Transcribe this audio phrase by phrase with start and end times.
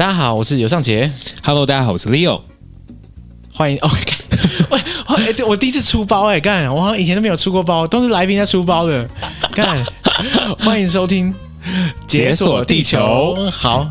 [0.00, 1.12] 大家好，我是尤尚杰。
[1.44, 2.40] Hello，大家好，我是 Leo。
[3.52, 3.90] 欢迎哦，
[4.72, 9.06] 喂，我第一次出包哎，干，我好像以前都没有出过包，都是来宾在出包的。
[9.52, 9.84] 干，
[10.58, 11.30] 欢迎收听
[12.06, 13.34] 《解锁地球》。
[13.50, 13.90] 好。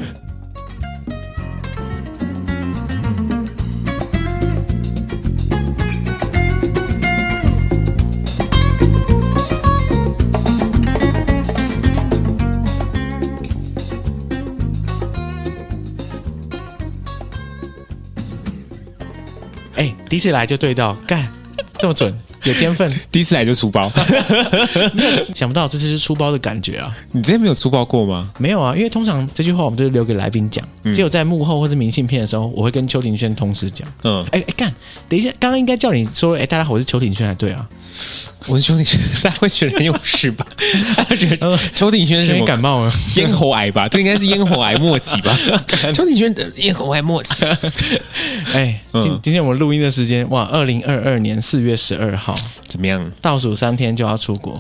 [20.20, 21.26] 一次来就对到，干
[21.78, 22.92] 这么准，有天分。
[23.10, 23.90] 第一次来就出包，
[25.34, 26.94] 想不到这次是出包的感觉啊！
[27.14, 28.30] 你之前没有出包过吗？
[28.38, 33.88] 没有啊，因为通常这句话我们都是留给来宾讲，嗯、只有在幕后或是明信片的时候，我会跟邱庭轩同时讲。
[34.04, 34.74] 嗯，哎哎干，
[35.08, 37.66] 等一下，刚刚应该叫你说，哎，大家好，我是邱庭轩才对啊。
[38.48, 40.46] 我是邱鼎轩， 大家会觉得很有事吧？
[40.96, 42.92] 大家觉得邱鼎轩是什么感冒了？
[43.16, 43.88] 咽喉癌吧？
[43.90, 45.38] 这应该是咽喉癌末期吧？
[45.94, 47.46] 邱鼎轩的咽喉癌末期。
[48.54, 52.36] 哎，今今天我们录音的时间，哇，二零二二年四月十二号，
[52.68, 53.12] 怎么样？
[53.22, 54.54] 倒数三天就要出国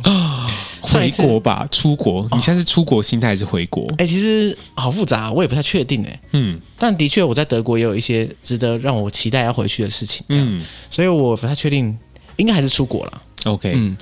[0.81, 1.67] 回国吧？
[1.71, 2.27] 出国？
[2.33, 3.87] 你现在是出国心态还是回国？
[3.97, 6.19] 哎，其实好复杂，我也不太确定哎。
[6.33, 10.23] 嗯，但的确我在德国也有一些值得让我期待要回去的事情。
[10.29, 11.97] 嗯，所以我不太确定，
[12.37, 13.21] 应该还是出国了。
[13.45, 13.97] OK，嗯，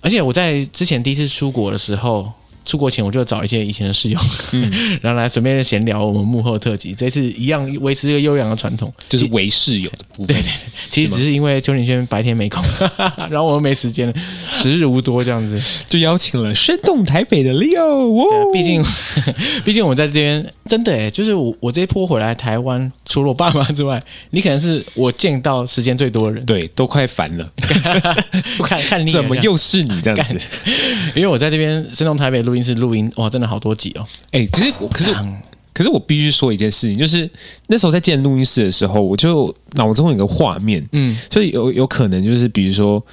[0.00, 2.32] 而且我在之前第一次出国的时候，
[2.68, 4.20] 出国前我就找一些以前的室友，
[4.52, 6.92] 嗯， 然后来随便闲聊我们幕后特辑。
[6.92, 10.36] 这次一样维持一个优良的传统，就是为室友的部分。
[10.36, 10.52] 对对对，
[10.90, 12.62] 其实只是因为邱景轩白天没空，
[13.30, 14.14] 然后我又没时间了，
[14.52, 18.52] 时日无多，这样子就邀请了生动台北的 Leo。
[18.52, 18.84] 毕竟，
[19.64, 26.44] 毕竟我在这边真的哎，就是我我这一波回来台湾，除了我爸妈之外，你可能是我见到时间最多的人。
[26.44, 27.50] 对，都快烦了，
[28.58, 30.38] 不看看你怎么又是你这样子？
[31.16, 32.57] 因为我在这边生动台北录音。
[32.62, 34.06] 是录音哇，真的好多集哦！
[34.32, 35.14] 哎、欸，其实我可是
[35.72, 37.28] 可是我必须说一件事情，就是
[37.68, 43.04] 那时候在建录音室的时候，我就脑中有个画面，嗯，所以有有可能就是比如说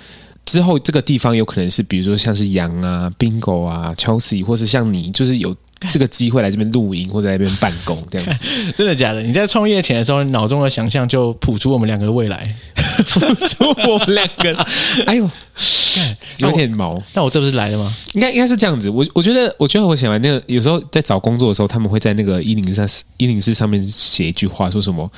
[0.46, 5.56] 之后这个地方有可能是比如说像是羊啊、Bingo 啊、Chelsea，或是像你，就是有。
[5.92, 9.22] 这个机会来这边录音或者在这边办公这样子， 真的假的？
[9.22, 12.48] 你在创业前的时候，脑中的想象就谱出我们两个的未来，
[13.10, 14.54] 谱出我们两个。
[15.06, 15.30] 哎呦，
[16.40, 17.02] 有点毛。
[17.14, 17.94] 那我这不是来了吗？
[18.14, 18.90] 应该应该是这样子。
[18.90, 22.88] 我我觉得，我觉得我写完那个，有时候在找工作的时候，他们会在那个一零三
[23.18, 25.12] 一零四上面写一句话，说什么？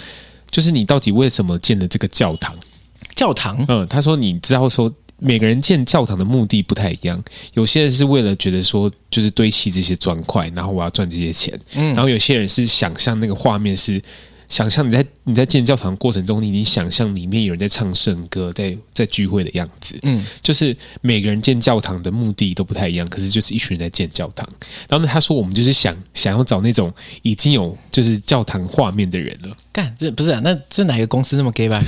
[0.49, 2.55] 就是你到底为什么建了这个教堂？
[3.15, 3.63] 教堂？
[3.67, 4.91] 嗯，他说你知道说。
[5.19, 7.23] 每个人建教堂的目的不太一样，
[7.53, 14.01] 有些人是为了觉得说，就是堆砌这些砖块，然后我要赚这些钱，嗯，然后有些人是想象那个画面是。
[14.49, 19.99] 想象你在你在建教堂过程中，你已经想象里面有人在唱圣歌，在在聚会的样子。
[20.03, 24.47] 嗯，就是每个人建教堂的目的都不太一样，可是就是一群人在建教堂。
[24.87, 26.89] 然后呢，他说我们就是想想要找那种
[27.23, 29.57] 已经有就是教堂画面的人了。
[29.77, 30.41] 干，这不是啊？
[30.43, 31.79] 那这哪个公司那么 gay 吧？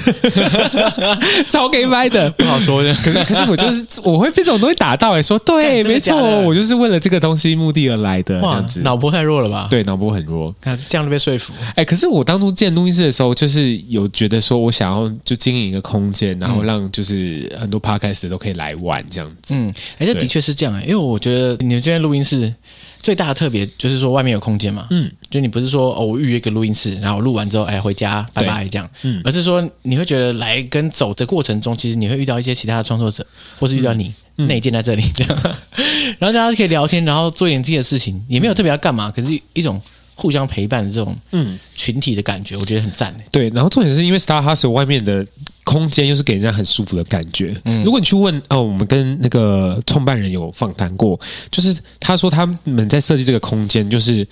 [1.50, 2.94] 超 gay 掰的，不好说的。
[3.03, 8.39] 可是可是我就是我会被这种东西打到，哎，说对，没错，我就是为了这个东西目的而来的。
[8.39, 9.67] 这样子，脑波太弱了吧？
[9.72, 10.53] 对，脑波很弱。
[10.61, 11.51] 看这样都被说服。
[11.73, 12.49] 哎，可是我当初。
[12.59, 19.55] 建录音室的时候，就是有觉得说，我想要就经营一个空间，然后让就是很多 podcast 都可以来玩这样子。
[19.55, 19.66] 嗯，
[19.97, 22.53] 哎、欸，这的确是这样哎、欸，因为我觉得你们这边录音室
[23.01, 24.88] 最大的特别就是说外面有空间嘛。
[24.89, 28.90] 嗯，就你不是说哦，我预约一个录音室，然后录完之后哎回家拜拜这样。
[29.03, 33.25] 嗯，而是说你会觉得来跟走的过程中，其实你会遇到一些其他的创作者，
[33.59, 35.38] 或是遇到你内建在这里这样，
[36.19, 39.81] 然后大家可以聊天，然后做一点自己的事情，也没有特别要干嘛，可是一种。
[40.22, 43.16] 互相陪伴的这种嗯群体的感觉，我觉得很赞。
[43.31, 45.25] 对，然后重点是因为 Star Hustle 外面的
[45.63, 47.56] 空间又是给人家很舒服的感觉。
[47.63, 51.17] 嗯，如果你去问哦，我们跟那个创办人有访谈过，
[51.50, 54.28] 就是他说他们在设计这个空间，就是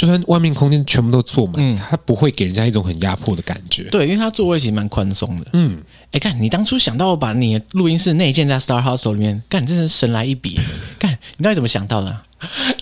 [0.00, 3.82] 就算外面空间全部都坐满，嗯，他不会给人家一种很压迫的感觉。
[3.90, 5.50] 对，因为它座位其实蛮宽松的。
[5.52, 5.78] 嗯，
[6.12, 10.58] 哎，看你当初想到把你的录音室内建在 Star Hustle 里面，干，真是神来一笔。
[10.98, 12.24] 干，你到底怎么想到的啊？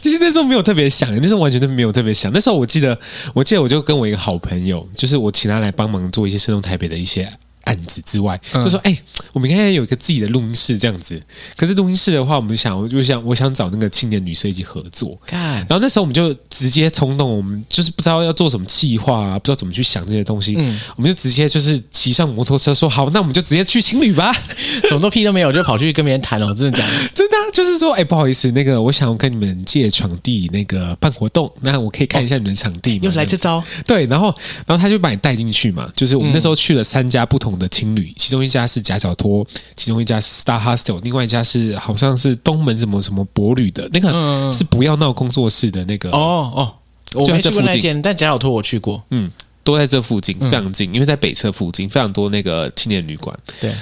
[0.01, 2.31] 其实那时候没有特别想，那时候完全都没有特别想。
[2.33, 2.97] 那时候我记得，
[3.35, 7.29] 我记得我就跟我一个好朋友，就是我请他来帮忙做一些生动台北的一些。
[7.69, 9.03] 案子之外，就说：“哎、欸，
[9.35, 11.23] 我们应该有一个自己的录音室这样子。
[11.55, 15.19] 可是录音室的话，我们想，我就想，我想找那个青年旅社一起合作。
[15.26, 20.55] 看，然后那时候我们就直接冲动，我们就是不知道要做什么计划啊，不知道怎么去想这些东西。
[20.56, 24.32] 嗯，我们就直接就是骑上摩托车说好，那我们就直接去青旅吧。
[24.88, 26.47] 什么都屁都没有，就跑去跟别人谈了。
[26.47, 26.93] 我真的假的？
[27.15, 33.00] 真的、啊，就是说，哎、欸，不好意思，那个我想要跟你们借场地，那个办活动，那我可以看一下你们的场地吗？
[33.03, 33.62] 又来这招？
[33.87, 34.35] 对，然后，
[34.67, 35.91] 然后他就把你带进去嘛。
[35.97, 39.46] 就是我们那时候去了三家不同的青旅，其中一家是夹脚托，
[39.76, 46.75] 其中一家是 Star Hostel，另外一家是好像是东门什么什么博旅的那个是不要闹工作室的那个哦哦，
[47.14, 49.31] 我没去过那间，但夹角托我去过，嗯，
[49.64, 53.37] 都在这附近，非常近，嗯、因为在北侧附近非常多那个青年旅馆。
[53.60, 53.75] 对，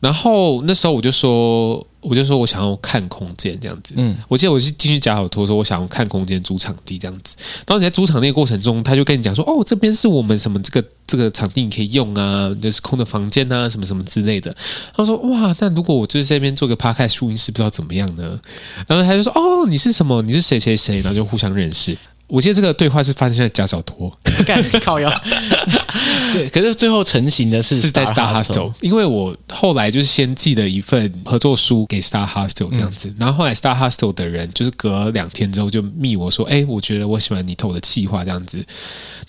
[0.00, 1.86] 然后那时候我就说。
[2.02, 3.92] 我就说，我想要看空间这样子。
[3.96, 7.34] 嗯，我记得我是进去夹好托说，我想要看空间租场地这样子。
[7.66, 14.54] 然后你在租场地的过程中，他就跟你讲说，哦，这边是我们什么这个这个场地你可以用啊，就是空的房间啊，什么什么之类的。
[14.94, 18.38] 他说，哇，那如果我就是在这边做个 podcast 录音室，不知道怎么样呢？
[18.86, 20.22] 然后他就说，哦，你是什么？
[20.22, 21.00] 你是谁谁谁？
[21.00, 21.98] 然后就互相认识。
[22.28, 24.12] 我记得这个对话是发生在假小托，
[24.44, 25.08] 干靠腰。
[26.32, 38.64] 对，可是最后成型的是是在 Star Hostel，因为我后来就是先寄了一份合作书给 Star Hostel 这样子，嗯、然后后来 Star Hostel 的人就是隔两天之后就密我说，哎，我觉得我喜欢你投的企划这样子。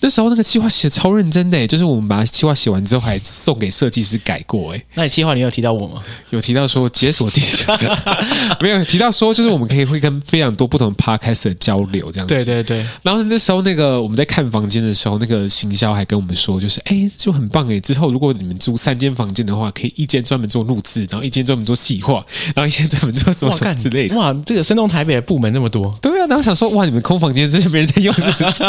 [0.00, 4.72] 那时候那个计划写超认真的，就是我们把计划写完之后还送给设计师改过。
[4.72, 6.02] 哎，那你计划你有提到我吗？
[6.30, 7.72] 有提到说解锁地球，
[8.60, 12.34] 没有提到说就是我们可以会跟非常多不同的 Podcast 交流这样子。
[12.34, 12.86] 对对对。
[13.02, 17.80] 然后那时候，那个我们在看房间的时候，那个行销还跟我们说，就是哎，就很棒哎。
[17.80, 22.24] 之后如果你们租三间房间的话，可以一间专门做录制，然后一间专门做细化，
[22.54, 24.16] 然后一间专门做什么什么之类的。
[24.16, 25.92] 哇，这个生动台北的部门那么多。
[26.00, 28.62] 对啊，然后想说，哇，你们空房间真是没人在用，是不是？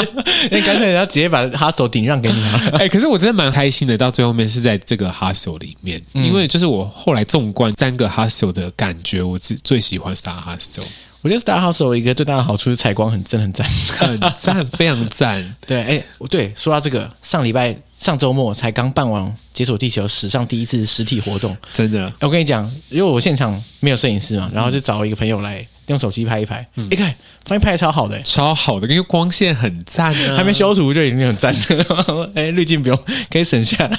[0.51, 2.59] 那干脆人家直接把 hostel 顶让给你了。
[2.79, 10.83] 哎，可是我真的蛮开心的，到最后面是在这个 hostel 里面，嗯、因为就是我后来纵观三个 hostel 的感觉，我最最喜欢 Star Hostel。
[11.21, 15.55] 我觉得 Star House 有一个最大的好处是采光很赞很赞，很赞，非常赞。
[15.67, 19.23] 对，哎，对，说到这个，上礼拜上周末才刚办完
[19.53, 22.11] 《解锁地球》史上第一次实体活动，真的。
[22.21, 25.67] 我跟你讲，因为我现场没有摄影师嘛，然后就找一个朋友来。
[25.89, 27.09] 用手机拍一拍，你看
[27.45, 32.29] 发现拍的超好的，欸，超好的，因为光线很赞啊，还没修图就已经很赞了。
[32.35, 32.99] 哎，滤镜不用，
[33.31, 33.97] 可以省下来，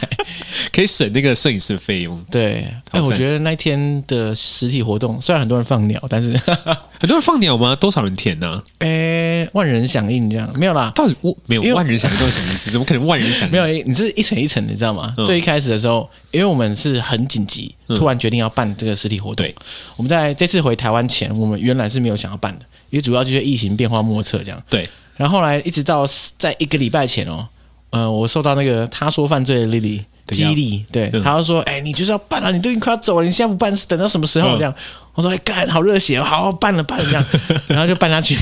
[0.73, 2.17] 可以省那个摄影师的费用。
[2.31, 6.31] 对，哎，我觉得那天的实体活动，虽然很多人放鸟，但是
[7.01, 7.75] 很多人放鸟吗？
[7.75, 8.63] 多少人填呢？
[8.79, 10.93] 哎，万人响应这样没有啦？
[10.95, 12.71] 到底我没有万人响应是什么意思？
[12.71, 13.51] 怎么可能万人响应？
[13.51, 15.13] 没有，你是一层一层的，你知道吗？
[15.27, 19.45] 最一开始的时候，因为我们是很紧急，突然决定要办这个实体活动。
[19.97, 24.63] 我们在这次回台湾前，我们原来是没有想要办的，因为主要就是疫情变化莫测这样。
[24.71, 26.07] 对，然后后来一直到
[26.39, 27.49] 在一个礼拜前哦，
[27.91, 34.73] 呃，我受到那个他说犯罪的 Lily 激励，对，他就说：“哎，你就是要办啊，你都已经快要走了，你现在不办是等到什么时候？”这样，
[35.15, 37.25] 我说：“哎，干，好热血，好好办了，办了这样。
[37.67, 38.37] ”然后就办下去。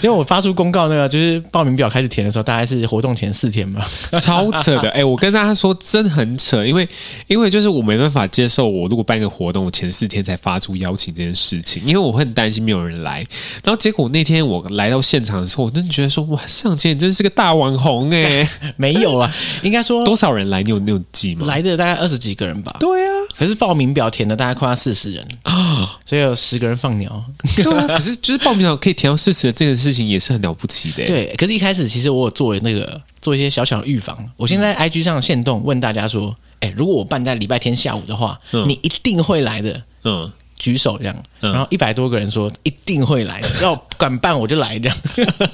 [0.00, 3.88] 结果我发出公告，那个就是报名表开始填的时候，大概是活动前四天吧，
[4.20, 4.88] 超扯的。
[4.90, 6.88] 哎、欸，我跟大家说，真的很扯，因为
[7.26, 13.18] 因为就是我没办法接受，我如果办一个活动，我前四天才发出邀请这件事情，因为我会很担心没有人来。
[13.64, 18.48] 然后结果那天我来到现场的时候，我真的觉得说，哇，尚杰你真是个大网红哎、欸！
[18.76, 20.62] 没有啊，应该说多少人来？
[20.62, 21.46] 你有你有记吗？
[21.46, 22.76] 来的大概二十几个人吧。
[22.78, 27.24] 对啊，可是报名表填的大概快要四十人啊， 所以有十个人放鸟。
[27.56, 31.06] 对啊，可是就是报名表可以填到四十的这个事情也是很了不起的。
[31.06, 34.18] 对，可是，一开始其实我有做那个做一些小小的预防。
[34.36, 44.96] 我现在 IG 上限动问大家说：“哎，如果我办在礼拜天下午的话，你一定会来的。”嗯，举手这样，然后一百多个人说一定会来的， 要敢办我就来这样。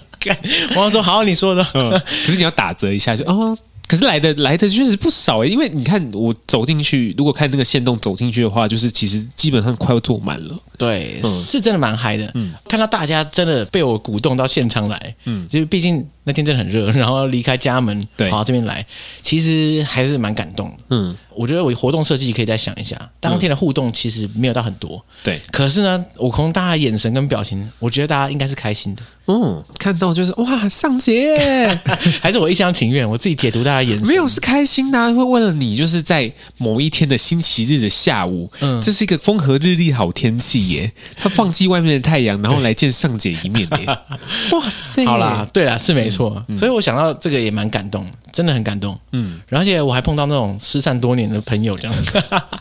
[0.76, 1.62] 我说好，你说的。
[1.64, 3.56] 可是你要打折一下就哦。
[3.86, 10.58] 可是来的来的确实不少诶，因为你看我走进去，如果看那个线动走进去的话，就是其实基本上快要坐满了。
[10.78, 12.30] 对，嗯、是真的蛮嗨的。
[12.34, 18.84] 嗯，看到大家真的被我鼓动到现场来，嗯，就是毕竟那天真的很热， 然后离开家门跑到这边来，
[19.22, 20.76] 其实还是蛮感动的。
[20.90, 21.16] 嗯。
[21.36, 25.42] 我觉得我活动设计可以再想一下，当天的互动其实没有到很多，嗯、对。
[25.50, 29.02] 可是呢，我从大家眼神跟表情，我觉得大家应该是开心的。
[29.26, 31.36] 嗯，看到就是哇，尚杰，
[32.22, 43.86] 还是我一厢情愿，我自己解读大家眼神，没有是开心的、啊，会为了你，就是在某一天的星期日的下午，嗯，这是一个风和日丽好天气耶，他放弃外面的太阳，然后来见尚杰一面耶，
[44.56, 45.04] 哇塞！
[45.04, 46.13] 好啦，对啦，是没错，
[46.48, 51.96] 嗯、所以我想到这个也蛮感动，真的很感动，嗯，而且我还碰到那种失散多年的朋友这样，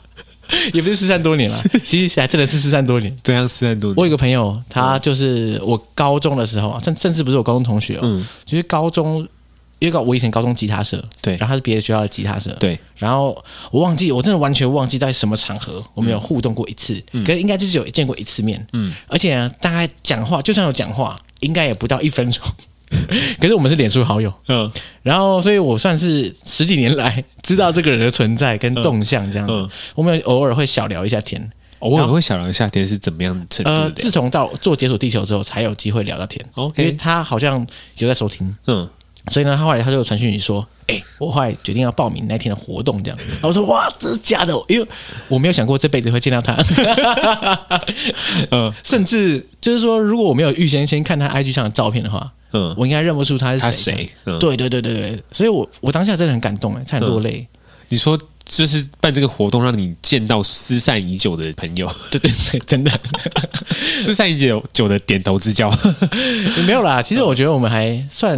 [0.74, 3.16] 也不是失散多年了， 其实还真的是失散多年。
[3.24, 3.96] 怎样失散多年？
[3.98, 9.28] 我有个朋友，他就是我高中的时候，甚甚至不是我高中同学哦，嗯，就是高中，
[9.80, 22.44] 因为我以前高中吉他社，对，然后他是别的学校的吉他社，对，然后我忘记，我真的完全忘记在什么场合我们有互动过一次，嗯，可是应该就是有见过一次面，嗯，而且呢，大概讲话，就算有讲话，应该也不到一分钟。
[23.40, 24.72] 可是我们是脸书好友，嗯，
[25.02, 29.64] 然后所以我算是十几年来知道这个人的存在跟动向这样子，嗯。
[29.64, 33.78] 嗯、我们偶尔会小聊一下天，偶尔会小聊一下天是怎么样程度的？
[33.84, 37.66] 呃，自从到做解锁地球之后，才有机会聊到天，OK，因为他好像
[37.98, 38.88] 有在收听，嗯，
[39.28, 43.18] 所以呢，他后来他就传讯息说：“哎、欸，我后来决定要报名那天的活动，这样。
[43.32, 44.54] ”然后我说：“哇，这是假的？
[44.68, 44.88] 因为
[45.30, 46.56] 我没有想过这辈子会见到他。
[48.52, 53.66] ”嗯，甚至就是说，如果我没有预先先看他 IG 上的照片的话，嗯，我应该认不出他是谁。
[53.66, 54.10] 他谁？
[54.26, 57.60] 嗯、对对对对对，所以我我当下真的很感动哎，差点落泪、嗯。
[57.90, 58.18] 你说。
[58.46, 62.92] 就是办这个活动，让你见到失散已久的朋友， 对对对，真的
[63.72, 65.72] 失散已久久的点头之交，
[66.58, 67.02] 也 没有啦。
[67.02, 68.38] 其实我觉得我们还算。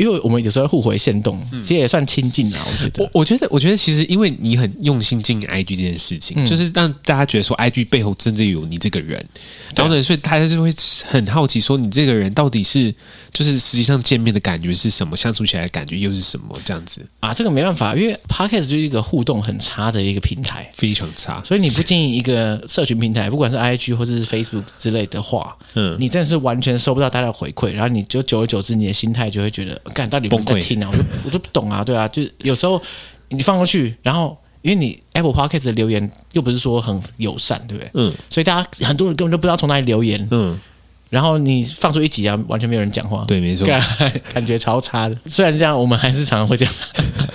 [0.00, 2.66] 因为我们有时候互回线动，其实也算亲近啊。
[2.66, 9.22] 我觉得，我我觉得，我觉得其实因为你很用心经营 IG 这件事情，嗯、就是让大家觉得说 IG 背后真的有你这个人，
[9.76, 10.72] 然后呢，所以大家就会
[11.06, 12.94] 很好奇说你这个人到底是
[13.30, 17.34] 就是实际上见面的感觉是什么，相处起来的感觉又是什么这样子啊？
[17.34, 21.42] 这个没办法，因为 Podcast 就是一个互动很差的一个平台，非常差。
[21.44, 29.78] 所以你不经营一个社群平台，不管是 IG 或者是 Facebook 之类的话，嗯，你真的是完全收不到大家的回馈，然后你就久而久之，你的心态就会觉得。
[29.92, 30.88] 干到底不在听啊？
[30.92, 32.80] 我就我就不懂啊，对啊，就有时候
[33.28, 37.90] 你放过去，然后因为你 Apple Podcast 的留言又不是说很友善，对不对？
[37.94, 40.58] 嗯，所以大家很多人根本就不知道从哪里留言，嗯，
[41.08, 43.66] 然后你放出一集啊，完全没有人讲话，对，没错，
[44.34, 45.16] 感觉超差的。
[45.26, 46.74] 虽然这样，我们还是常常会这样，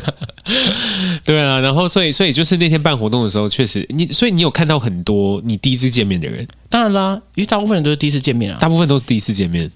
[1.26, 1.60] 对啊。
[1.60, 9.70] 然后，所以，所以就是那天办活动的时候，确实你，所以你有看到很多你第一次见面的人，当然啦，因为大部分人都是第一次见面啊，大部分都是第一次见面。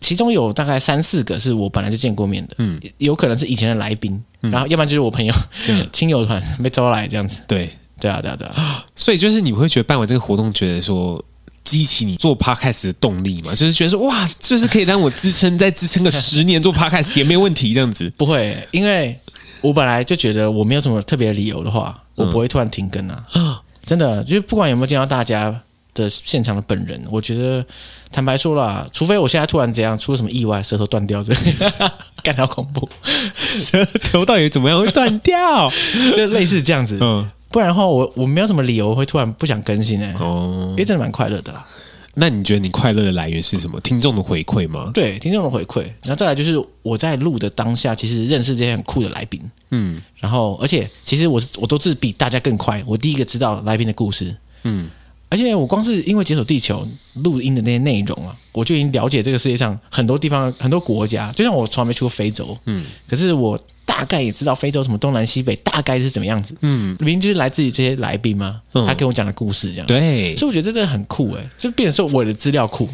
[0.00, 5.34] 其中有大概三四个是我本来就见过面的，嗯，有可能是以前的来宾，嗯、然后要不然就是我朋友
[5.92, 7.68] 亲、嗯、友团被招来这样子，对，
[8.00, 11.22] 对啊，对啊，对啊， 所以就是你会觉得办完这个活动，觉得说
[11.64, 13.54] 激起你做 podcast 的动力嘛？
[13.54, 18.10] 就是觉得说哇，就是可以让我支撑再支撑个十年做 podcast 也没有问题，这样子。
[18.16, 19.18] 不会，因为
[19.60, 25.60] 我本来就觉得我没有什么特别的理由的话，我不会突然停更啊，嗯、 真的，就是不管有没有见到大家
[25.96, 27.66] 的现场的本人，我觉得。
[28.12, 31.34] 坦白说了，除非我现在突然怎样出了什么意外，舌头断掉，这
[32.22, 32.88] 干到恐怖，
[33.34, 35.68] 舌头到底怎么样会断掉？
[36.16, 40.14] 就类似这样子，嗯，不然的话，我我没有什么理由会突然不想更新呢。
[40.20, 41.66] 哦，因为真的蛮快乐的啦。
[42.14, 43.78] 那你觉得你快乐的来源是什么？
[43.80, 44.92] 听众的回馈吗？
[44.94, 45.82] 对，听众的回馈。
[46.02, 54.88] 然后再来就是我在录的当下，其实认识这些很酷的来宾，嗯，然后而且其实我是我都是比大家更快，我第一个知道来宾的故事，嗯。
[55.28, 61.32] 而且我光是因为解锁地球录音的那些内容啊，我就已经了解这个世界上很多地方、很多国家。
[61.32, 72.88] 就像我从来没去过非洲，嗯，可是我大概也知道非洲什么东南西北大概是怎么样子，嗯，明明就是来自于这些来宾嘛，他跟我讲的故事这样，对，所以我觉得这真的很酷诶，就变成说我的资料库。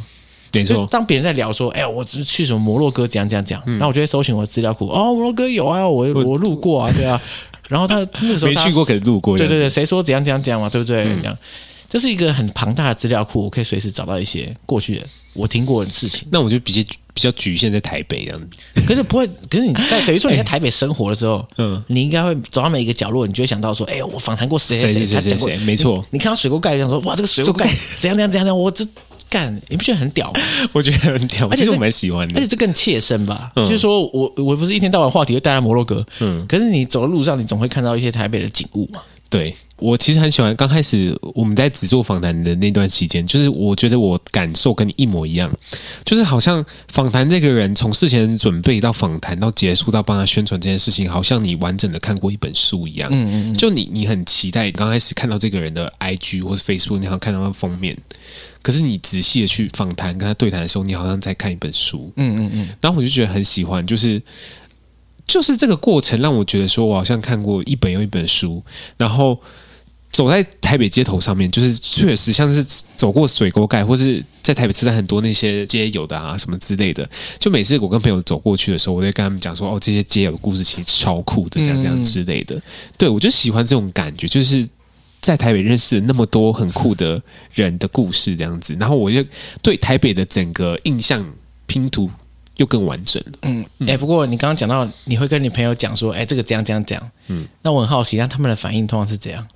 [0.55, 7.19] 没错，当别人在聊说，哎呀，我只是去什么摩洛哥，怎样怎样讲，然后我就会搜寻我的资料库，哦，摩洛哥有啊，我我路过啊，对啊，
[7.71, 11.05] 然后他那个时候 没去过，可是路过，对对对，谁说怎样怎样讲嘛，对不对？
[11.05, 11.37] 这样。
[11.93, 16.27] 这是一个很庞大的资料库，我可以随时找到一些过去的我听过的事情。
[16.33, 16.83] 那我就比较
[17.13, 26.03] 比较局限在台北这样子，可是不会，可是你在 等于说你在台北生活的时候，嗯，你应该会走到每一个角落，你就会想到说，哎，我访谈过谁谁谁谁谁谁，没错。
[26.09, 28.87] 你看到水沟盖，就想说，哇，这个水沟盖怎样怎样怎样，我这
[29.29, 30.41] 干，你不觉得很屌吗？
[30.73, 33.53] 我觉得很屌，而且我蛮喜欢的，而且这更切身吧。
[33.55, 39.03] 就是说我我不是一天到晚话题就带来摩洛哥，嗯，可是你走的路上，你总会看到一些台北的景物嘛。
[39.31, 45.53] 对，我其实很喜欢刚开始我们在只做访谈的那段期间，就是我觉得我感受跟你一模一样，
[46.05, 53.11] 就是好像访谈这个人从事前准备到访谈到结束到帮他宣传这件事情，好像你完整的看过一本书一样。
[53.13, 57.97] 嗯嗯，就你你很期待刚开始看到这个人的 IG 或是 Facebook，你好像看到他封面，
[58.63, 62.13] 可是你仔细的去访谈跟他对谈的时候，你好像在看一本书。
[62.17, 64.23] 嗯嗯嗯，然后我就觉得很喜欢，就是。
[65.25, 68.63] 就是这个过程让我觉得说，我好像看过一本又一本书，
[68.99, 69.41] 然后
[70.13, 72.63] 走在台北街头上面，就是确实像是
[72.95, 77.09] 走过水沟盖，或是在台北吃的很多那些街友的啊什么之类的。
[77.39, 82.61] 就每次我跟朋友走过去的时候，我都会跟他们讲说：“哦，这些街友的故事其实超酷的，这样这样之类的。”
[82.99, 84.69] 对，我就喜欢这种感觉，就是
[85.21, 87.21] 在台北认识那么多很酷的
[87.55, 89.25] 人的故事这样子，然后我就
[89.63, 91.27] 对台北的整个印象
[91.67, 92.11] 拼图。
[92.59, 93.33] 又更完整了。
[93.43, 97.11] 嗯，哎、欸，不过你刚刚讲到你会跟你朋友讲说，哎、欸，这个怎样怎样怎样。
[97.29, 99.49] 嗯，那我很好奇，那他们的反应通常是怎样？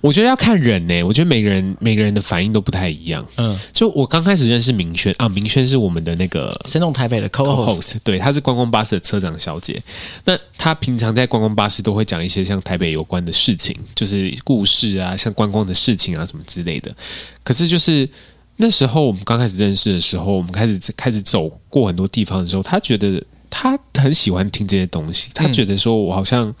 [0.00, 1.02] 我觉得要看人呢、欸。
[1.02, 3.26] 我觉得每个人每个人的反应都不太一样。
[3.36, 9.82] 嗯，就我刚开始认识明轩啊，明轩是我们的那个生动台北的 co-host，, co-host 对，他是观光巴士的车长小姐。
[10.24, 16.94] 那他平常在观光巴士都会讲一些像台北有关的事情，就是故事啊，像观光的事情啊什么之类的。
[17.42, 18.08] 可是就是。
[18.56, 23.20] 那时候我们刚开始认识的时候，我们开始开始走过很多地方的时候，他觉得
[23.50, 25.28] 他很喜欢听这些东西。
[25.34, 26.54] 他觉得说我好像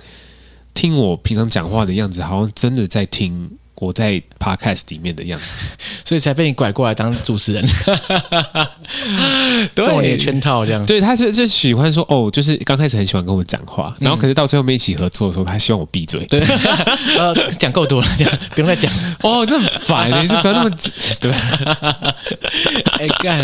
[0.74, 5.64] 听我平常讲话的样子，好像真的在听我在 Podcast 里面的样子，
[6.04, 7.64] 所以才被你拐过来当主持人，
[9.74, 10.84] 中你的圈套这样。
[10.86, 16.24] 对，他是就喜欢说哦，就是刚开始很喜欢跟我讲话，然后可是到最后面一起合作的时候，他希望我闭嘴。
[16.26, 16.40] 对，
[17.18, 18.92] 呃，讲够多了，这样不用再讲。
[19.22, 20.70] 哦，这很烦，你就不要那么
[21.20, 21.32] 对。
[22.98, 23.40] 哎干，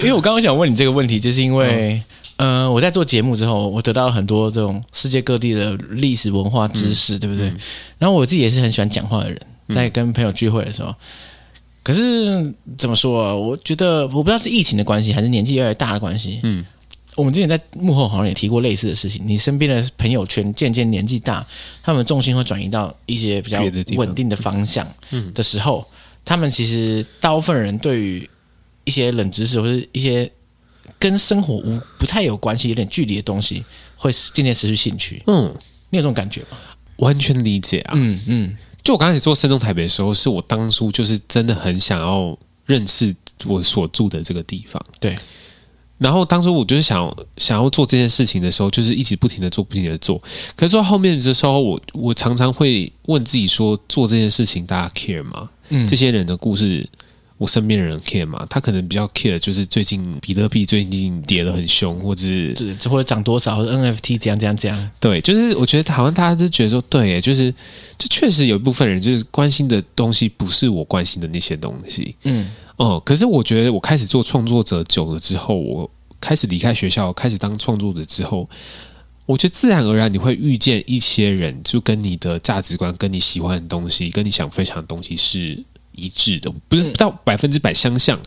[0.00, 1.94] 因为我刚刚想问你这个问题，就是因为。
[1.94, 2.04] 嗯、
[2.36, 7.48] 呃，我在做节目之后，我得到了很多这种世界各地的历史文化知识，嗯、对不对？
[7.48, 7.58] 嗯、
[7.98, 10.88] 然后我自己也是很喜欢讲话的人，在跟朋友聚会的时候。
[10.88, 10.96] 嗯、
[11.84, 13.34] 可是怎么说啊？
[13.34, 16.40] 我觉得我不知道是疫情的关系，还是年纪越来越大的关系。
[16.42, 16.64] 嗯，
[17.14, 19.22] 我们之前在幕后好像也提过类似的事情。
[19.24, 21.46] 你身边的朋友圈渐渐年纪大，
[21.84, 23.62] 他们重心会转移到一些比较
[23.96, 24.84] 稳定的方向
[25.32, 25.86] 的时候，
[26.24, 28.28] 他们其实大部分人对于
[28.82, 30.28] 一些冷知识或者一些。
[31.04, 33.62] 跟生活无不太有关系，有点距离的东西，
[33.94, 35.22] 会渐渐失去兴趣。
[35.26, 35.54] 嗯，
[35.90, 36.56] 你有这种感觉吗？
[36.96, 37.92] 完全理解啊。
[37.94, 42.34] 嗯嗯，就我刚开始做深动台北的时候，是我当初就是真的很想要
[42.64, 44.82] 认识我所住的这个地方。
[44.98, 45.14] 对。
[45.98, 50.18] 然后当初我就是想想要做这件事情的时候，就是一直不停的做，不停的做。
[50.56, 55.50] 可是说后面的时候，我我常常会问自己说：做这件事情，大家 care 吗？
[55.68, 56.88] 嗯，这些人的故事。
[57.36, 58.46] 我身边的人 care 嘛？
[58.48, 62.54] 他可能比较 care，就是最近比特币最近跌得很凶，或者是
[62.88, 64.90] 或者涨多少，或者 NFT 怎样怎样怎样。
[65.00, 67.50] 对，就是我觉得好像大家都觉得说，对，就是
[67.98, 72.14] 就确实有一部分人就是关心的东西不是我关心的那些东西。
[72.22, 78.48] 嗯哦、嗯，可是我觉得我开始做创作者久了之后，我开始离开学校，开始当创作者之后，
[79.26, 85.64] 我觉得自然而然你会遇见一些人，就跟你的价值观、跟你喜欢的东西、跟你想分享的东西是。
[85.96, 88.22] 一致的，不是到百分之百相像，嗯、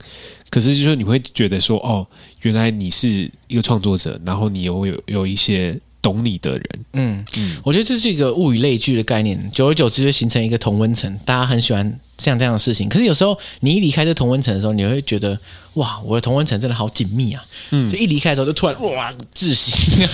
[0.49, 2.05] 可是就是说你会觉得说，哦，
[2.41, 7.25] 原来你是一个创作者，然后你有有有一些懂你的人，嗯。
[7.37, 12.87] 嗯，我觉得这是一个物以类聚的概念，久而久之就形成一个同温层，大家很喜欢像这样的事情。
[12.87, 15.37] 可是有时候你一离开这同温层的时候，你会觉得，
[15.73, 20.05] 哇，我的同温层真的好紧密啊，嗯，就一离开的时候就突然哇窒息，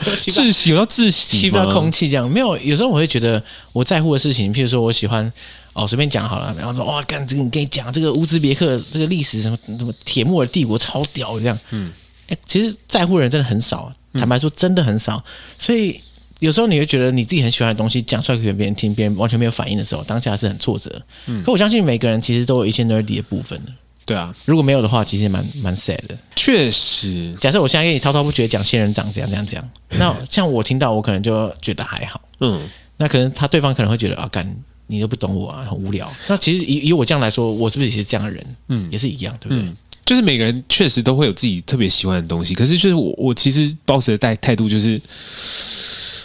[0.30, 2.28] 窒息有要窒息，吸不到空气这样。
[2.28, 5.32] 没有，有时候我会觉得我在乎的事情，譬如说我喜欢。
[5.74, 11.92] 哦，随便讲好了，然后说哇，干这个，你跟你讲这个乌兹别克这个历史什么什么铁木尔帝国超屌这样，嗯，
[12.28, 15.22] 哎，其实在乎的人真的很少，坦白说真的很少，
[15.58, 16.00] 所以
[16.38, 21.02] 有时候你会觉得你自己很喜欢的东西讲出来给别人听，别人完全没有反应的时候，当下是很挫折。
[21.26, 23.60] 嗯，可我相信每个人其实都有一些 nerdy 的部分。
[24.06, 26.16] 对啊，如果没有的话，其实也蛮蛮 sad 的。
[26.36, 32.60] 确实，假设我现在跟你滔滔不绝讲仙人掌这样这样这样，那像我听到我可能就觉得还好，嗯，
[32.98, 34.54] 那可能他对方可能会觉得啊干。
[34.86, 36.10] 你都不懂我啊，很无聊。
[36.28, 38.56] 那其实以以我这样来说，我是不是也是这样的人？
[38.68, 39.64] 嗯，也是一样，对不对？
[39.64, 42.54] 嗯，就是每个人确实都会有自己特别喜欢的东西。
[42.54, 45.00] 可是，就是我我其实保持的态态度就是，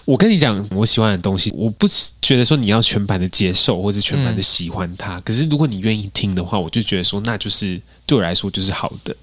[0.04, 1.88] 我跟你讲我喜欢的东西，我不
[2.22, 5.18] 觉得说你要全盘的接受，或是全盘的喜欢它。
[5.18, 9.16] 嗯，可是，如果你愿意听的话，我就觉得说，那就是对我来说就是好的。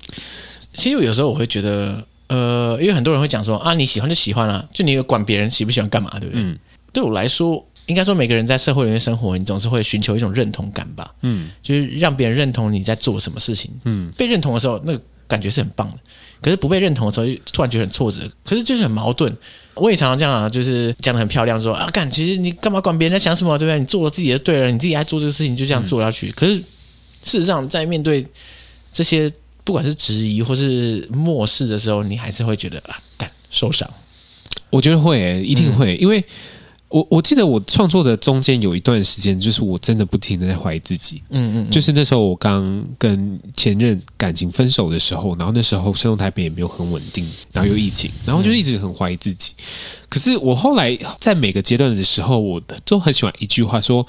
[0.73, 6.43] 其实有时候我会觉得，呃，因为很多人会讲说啊，你喜欢就喜欢了，就你管别人喜不喜欢干嘛，对不对？
[6.43, 6.59] 嗯，
[6.93, 7.63] 对我来说。
[7.87, 11.15] 应该说，每个人在社会里面生活，你总是会寻求一种认同感吧？
[11.23, 13.71] 嗯，就是让别人认同你在做什么事情。
[13.85, 15.99] 嗯，被认同的时候，那个感觉是很棒的。
[16.43, 18.29] 可是不被认同的时候，突然觉得很挫折。
[18.45, 19.35] 可是就是很矛盾。
[19.75, 23.79] 我也常常这样啊，就是讲的很漂亮，说啊，干，其实你干嘛管别人在想什么，对不对？
[23.79, 26.29] 你做自己的对了，你自己爱做这个事情，就这样做下去。
[26.31, 26.55] 嗯，可是
[27.23, 28.27] 事实上，在面对
[28.93, 29.31] 这些
[29.63, 33.89] 不管是质疑或是漠视的时候，你还是会觉得啊，干，受伤。
[34.71, 36.25] 我觉得会欸，一定会，嗯，因为。
[36.89, 49.53] 我我记得我创作的中间有一段时间，就是我真的不停的在怀疑自己，嗯，嗯嗯，就是那时候我刚跟前任感情分手的时候，然后那时候生动台北也没有很稳定，然后又疫情，然后就一直很怀疑自己。
[50.09, 54.07] 可是我后来在每个阶段的时候，我都很喜欢一句话说。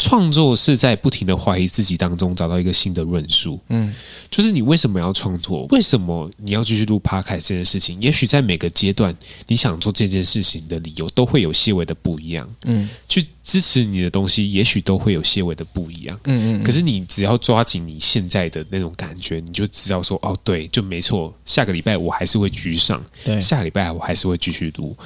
[0.00, 3.94] 创作是在不停的怀疑自己当中找到一个新的论述，嗯，
[4.30, 5.66] 就是你为什么要创作？
[5.66, 8.00] 为什么你要继续录 Podcast 这件事情？
[8.00, 9.14] 也许在每个阶段，
[9.46, 16.64] 你想做这件事情的理由都会有些微的不一样，嗯，去支持你的东西，也许都会有些微的不一样，嗯嗯。
[16.64, 21.32] 可是你只要抓紧你现在的那种感觉，你就知道说，哦，对，就没错。
[21.44, 24.96] 下个礼拜我还是会继续上，对，下个礼拜我还是会继续录。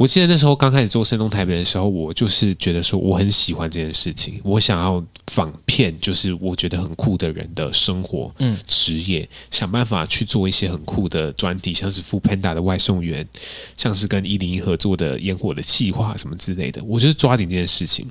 [0.00, 13.28] 我记得那时候刚开始做声东台北的时候，我就是觉得说我很喜欢这件事情，我想要仿骗，就是我觉得很酷的人的生活、嗯，职业，想办法去做一些很酷的专题，像是 foodpanda 的外送员，
[13.76, 18.08] 像是跟一零一合作的烟火的计划什么之类的，我就是抓紧这件事情。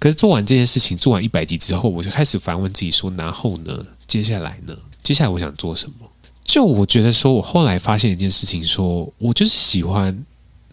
[0.00, 3.86] 可是做完这件事情，做完一百集之后，我就开始反问自己说：然后呢？
[4.08, 4.76] 接下来呢？
[5.04, 6.10] 接下来我想做什么？
[6.42, 10.26] 就我觉得说，我后来发现一件事情说，说我就是喜欢。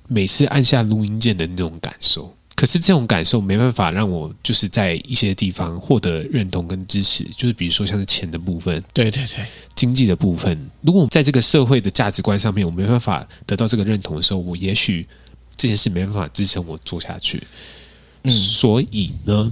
[0.08, 10.58] 每次按下录音键的那种感受，可是这种感受没办法让我就是在一些地方获得认同跟支持，就是比如说像是钱的部分，对对对，经济的部分。
[10.82, 15.06] 如果我在这个社会的价值观上面我没办法得到这个认同的时候，我也许
[15.56, 17.44] 这件事没办法支撑我做下去。
[18.24, 19.52] 嗯，所以呢，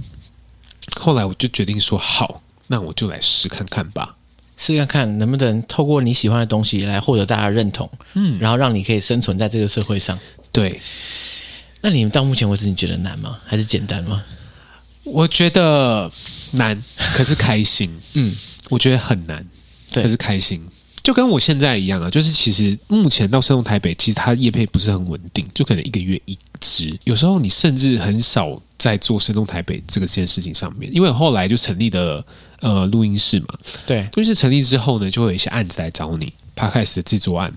[0.98, 4.16] 后来我就决定说好，那我就来试看看吧，
[4.56, 10.18] 试看看能不能透过你喜欢的东西来获得大家认同，嗯，然后让你可以生存在这个社会上。
[10.60, 10.80] 对。
[11.82, 13.38] 那你们到目前为止，你觉得难吗？
[13.46, 14.24] 还是简单吗？
[15.04, 16.10] 我觉得
[16.52, 16.82] 难，
[17.14, 17.96] 可是开心。
[18.14, 18.34] 嗯，
[18.70, 19.46] 我觉得很难，
[19.92, 20.60] 对，可是开心。
[21.04, 26.98] 就跟我现在一样啊，就是其实目前到生动台北，其实它业配不是很稳定，就可能一个月一支。
[27.04, 32.26] 有时候你甚至很少在做生动台北这个件事情上面，因为后来就成立了
[32.58, 33.46] 呃录音室嘛。
[33.86, 37.52] 对，录音室成立之后呢，就会有一些案子来找你，Podcast 的制作案。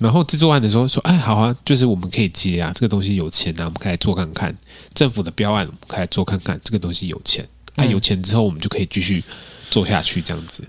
[0.00, 4.52] 然后制作案的时候说：“哎，好啊，就是我们可以接啊，这个东西有钱啊，我们可以来做看看。
[4.94, 7.46] 政府的标案，我们可以来做看看，这个东西有钱。
[7.76, 9.22] 哎、嗯，有钱之后，我们就可以继续
[9.70, 10.64] 做下去，这样子。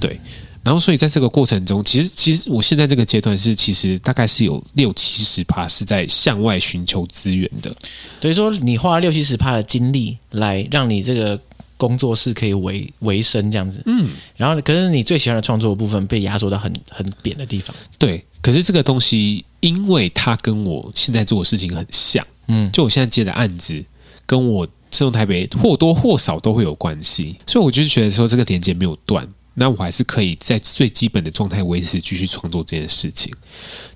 [0.00, 0.18] 对。
[0.62, 7.70] 然后，所以在这个过程中，其实，其实我现在这个阶段是，其实大概是有六七十趴是在向外寻求资源的。
[8.18, 11.38] 等于说，你花了六七十趴的精力来让你这个。”
[11.76, 18.24] 工作室可以维维生这样子，嗯，然后可是你最喜欢的创作的部分被压缩到很很扁的地方，对。
[18.44, 23.82] 可是这个东西，因为它跟我现在做的事情很像，嗯，就我现在接的案子，
[24.26, 33.32] 跟我生动台北或多或少都会有关系，所以我就觉得说这个连接没有断，那我还是可以在最基本的状态维持继续创作这件事情。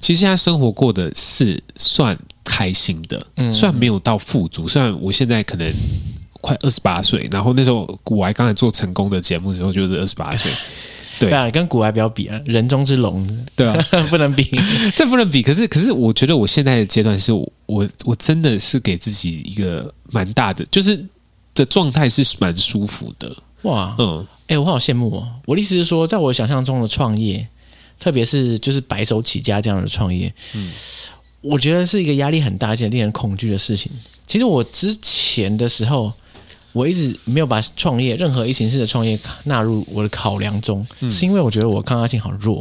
[0.01, 5.71] 其实现在生活过的是算开心的，嗯，虽然没有到富足，虽然我现在可能。
[6.41, 10.53] 快二十八岁，然后那时候我还刚才做成功的节目的时候就是二十八岁，
[11.19, 13.27] 对啊，跟股癌不要比啊，人中之龙，
[13.57, 14.49] 对啊， 不能比，
[14.95, 15.43] 这不能比。
[15.43, 21.05] 可是，可是我觉得我现在的阶段是我，我，我真的是给自己一个蛮大的，就是
[21.55, 23.37] 的状态是蛮舒服的。
[23.63, 25.29] 哇，嗯，哎、欸，我好羡慕哦。
[25.47, 27.47] 我的意思是说，在我想象中的创业，
[27.99, 30.73] 特别是就是白手起家这样的创业，嗯，
[31.41, 33.91] 我觉得是一个压力很大、而且令人恐惧的事情。
[34.27, 36.13] 其实我之前的时候。
[36.73, 42.59] 我一直没有把创业任何一形式的创业纳入我的考量中，嗯、是因为我觉得我抗压性好弱，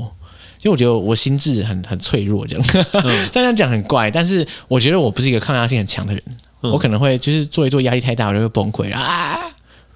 [0.62, 6.24] 因为我觉得我心智很很脆弱，这样、嗯、 这样讲很怪，但是我觉得我不是一个抗压性很强的人，
[6.62, 9.38] 嗯、我可能会就是做一做压力太大，我就会崩溃啊，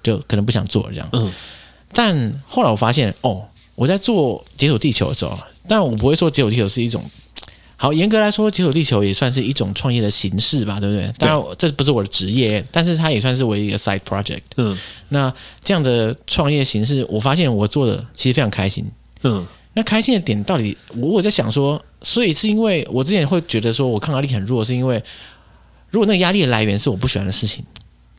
[0.02, 1.08] 就可能不想做了这样。
[1.12, 1.32] 嗯，
[1.92, 3.42] 但后来我发现哦，
[3.74, 7.02] 我在做解锁地球的时候，但我不会说解锁地球是一种。
[7.82, 11.12] 好，严格来说，解锁地球也算是一种创业的形式吧，对不对？
[11.18, 14.42] 当然，这不是我的职业，但是它也算是我一个 side project。
[14.56, 18.86] 嗯，那这样的创业形式，我发现我做的其实非常开心。
[19.24, 25.02] 嗯，那开心的点到底，我我在想说，所以是因为我之前会觉得说我抗压力很弱，是因为
[25.90, 27.64] 如果那个压力的来源是我不喜欢的事情，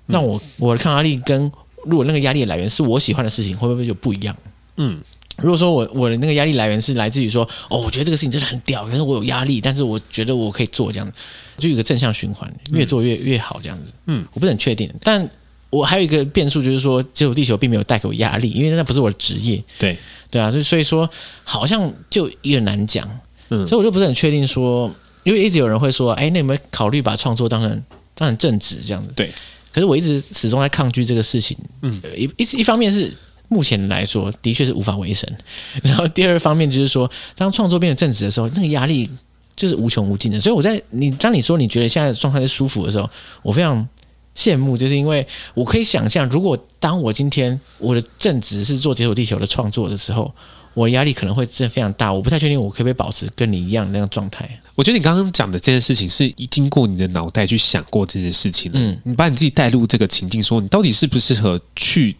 [0.07, 1.49] 那我我的抗压力跟
[1.85, 4.35] 如果那个压力的来源是我喜欢的事情，会不会就不一样？
[4.75, 4.99] 嗯。
[5.43, 11.13] 如果说我我的那个压力来源是来自于说哦，我觉得这个事情真的很屌，可是我有压力，但是我觉得我可以做这样子，
[11.57, 13.91] 就有个正向循环，越做越越好这样子。
[14.07, 15.29] 嗯，我不是很确定，但
[15.69, 19.61] 我还有一个变数就是说，接触地球并没有带给我压力，因为那不是我的职业。
[19.77, 19.97] 对
[20.31, 21.09] 对啊，所以所以说
[21.43, 23.05] 好像就有点难讲。
[23.49, 24.89] 嗯，所以我就不是很确定说，
[25.23, 27.83] 因为一直有人会说，哎，那有没有考虑把创作当成
[28.15, 29.11] 当成正职这样子？
[29.13, 29.29] 对，
[29.73, 31.57] 可是我一直始终在抗拒这个事情。
[31.81, 33.13] 嗯，一一一方面是。
[33.49, 35.29] 目前来说，的确是无法维生。
[35.83, 39.09] 然后第二方面就是说，当创作变得正直的时候，那个压力
[39.55, 40.41] 就是无穷无尽的。
[40.41, 43.09] 所以我在你当你说你觉得现在的状态是舒服的时候，
[43.41, 43.87] 我非常
[44.35, 50.33] 羡慕，就是因为我可以想象，如果当我今天我的正直是做解锁地球的创作的时候，
[50.73, 52.11] 我的压力可能会真的非常大。
[52.11, 54.49] 我不太确定我可不可以保持跟你一样的那样状态。
[54.73, 58.79] 我觉得你刚刚讲的这件事情是已经过你的脑袋去想过这件事情了。
[58.79, 62.15] 嗯，你把你自己带入这个情境，说你到底适不适合去。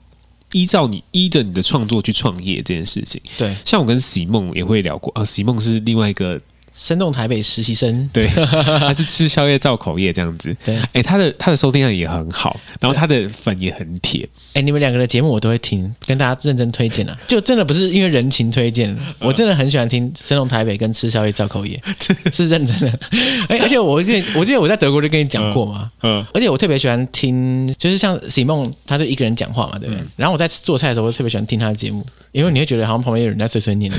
[0.53, 6.39] 依照你依着你的创作去创业这件事情，对，像我跟席梦也会聊过啊，席梦是另外一个。
[6.75, 8.25] 生动台北实习生，对，
[8.79, 21.81] 他是吃宵夜造口业这样子，对，哎、欸，他的他的收听量也很好，然后他的粉也很铁，哎、欸，你们两个的节目我都会听，跟大家认真推荐啊， 就真的不是因为人情推荐，我真的很喜欢听生动台北跟吃宵夜造口业，
[22.33, 22.99] 是认真的，
[23.47, 30.01] 哎、欸，而且我跟你，我记得我在德国就跟你讲过嘛，嗯，而且我特别喜欢听，就是像喜梦，他就一个人讲话嘛，对不对？
[30.01, 33.91] 嗯、然后我在做菜的时候，我特别喜欢听他的节目，因为你会觉得好像旁边有人在碎碎念。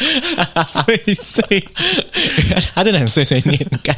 [0.66, 1.64] 碎碎，
[2.74, 3.96] 他真的很碎碎念干。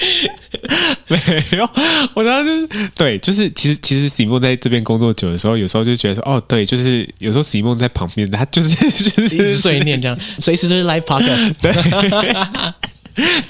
[1.08, 1.18] 没
[1.58, 1.68] 有，
[2.14, 11.52] 我当时就是对，就是其实其实席梦在这边工作久的时候，有时候就觉得说，哦，对，就是有时候席梦在旁边，他就是就是一直碎念这样，随时都是 live podcast。
[11.60, 11.72] 对，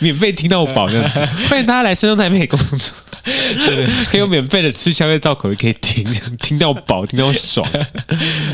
[0.01, 2.91] 免费听到我饱这样子，欢迎大家来深中台北工作，
[3.23, 7.69] 对对，可以有免费的吃宵夜造口，也可以听，这样听到饱，听到爽。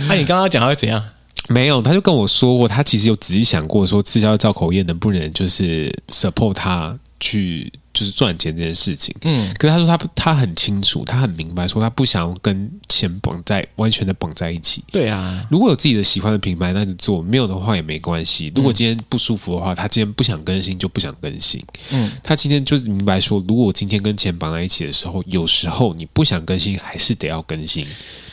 [0.09, 1.02] 那、啊、你刚刚讲他会怎样？
[1.48, 7.72] 没有，他就跟我说过，他其实有仔细想过，说吃宵夜造口业能不能就是 support 他去。
[7.96, 14.85] 就是赚钱这件事情，嗯，可是他说他他很清楚，他很明白，说他不想要跟钱绑在完全的绑在一起。
[14.92, 18.52] 对啊，如果有自己的喜欢的品牌，那就做；没有的话也没关系。
[18.54, 21.64] 如果今天不舒服的话，他今天不想更新就不想更新。
[21.88, 27.87] 嗯，他今天就是明白说，如果我今天跟钱绑在一起的时候，有时候你不想更新，还是得要更新。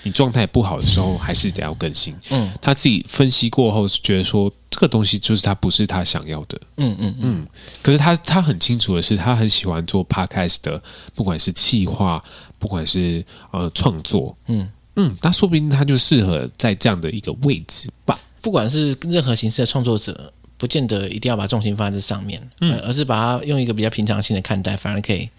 [0.03, 2.15] 你状态不好的时候，还是得要更新。
[2.29, 6.59] 嗯，他自己分析过后，觉得说这个东西就是他不是他想要的。
[6.77, 7.47] 嗯嗯嗯。
[7.81, 10.81] 可是他他很清楚的是，他很喜欢做 podcast 的，
[11.15, 12.23] 不管是企划，
[12.59, 14.35] 不管是呃创作。
[14.47, 18.19] 嗯嗯，那说不定他就适合在这样的一个位置吧。
[18.41, 25.29] 不管是任何形式的创作者，不见得一定要把重心放在这上面，嗯，而是把它用一个比较平常心的看待，反而可以。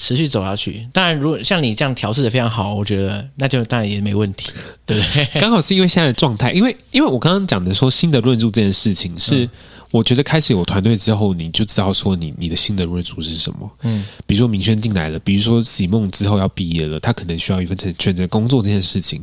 [0.00, 4.50] 持续走下去，当然，如果像你这样调试的非常好，我觉得那就当然也没问题，
[4.86, 5.28] 对不对？
[5.38, 9.46] 刚好是因为现在的状态，因为因为我刚刚讲的说新的论述这件事情，是
[9.90, 13.70] 我觉得开始有团队之后，你就知道说你你的新的论述是什么。
[13.82, 19.22] 嗯，比如说明轩进来了，比如说喜梦之后要毕业了，他可能需要一份选择工作这件事情。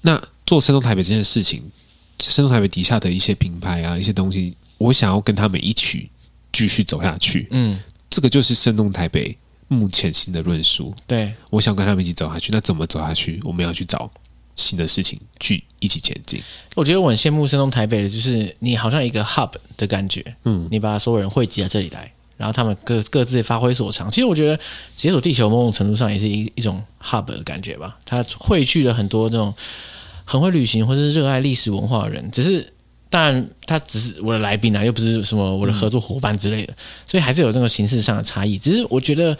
[0.00, 1.62] 那做深度台北这件事情，
[2.20, 6.08] 深度台北底下的一些品牌啊，一些东西，我想要跟他们一起
[6.54, 7.48] 继续走下去。
[7.50, 9.36] 嗯，这个就是深度台北。
[9.68, 12.50] 目前新的论述，对，我想跟他们一起走下去。
[12.52, 13.40] 那怎么走下去？
[13.44, 14.10] 我们要去找
[14.54, 16.40] 新的事情去一起前进。
[16.74, 24.10] 我觉得我很羡慕深东台北的，就是你好像一个 hub 的感觉，嗯，你把所有人汇集在这里来，然后他们各各自发挥所长。
[24.10, 24.58] 其实我觉得
[24.94, 27.98] 解锁地球某种程度上也是一一种 hub 的感觉吧。
[28.04, 29.52] 它汇聚了很多这种
[30.24, 32.72] 很会旅行或者是热爱历史文化的人，只是。
[33.08, 38.58] 当然，他只是我的来宾啊，又不是什么我的合作伙伴之类的，嗯、所以还是有这种形式上的差异。
[38.58, 39.36] 只是我觉得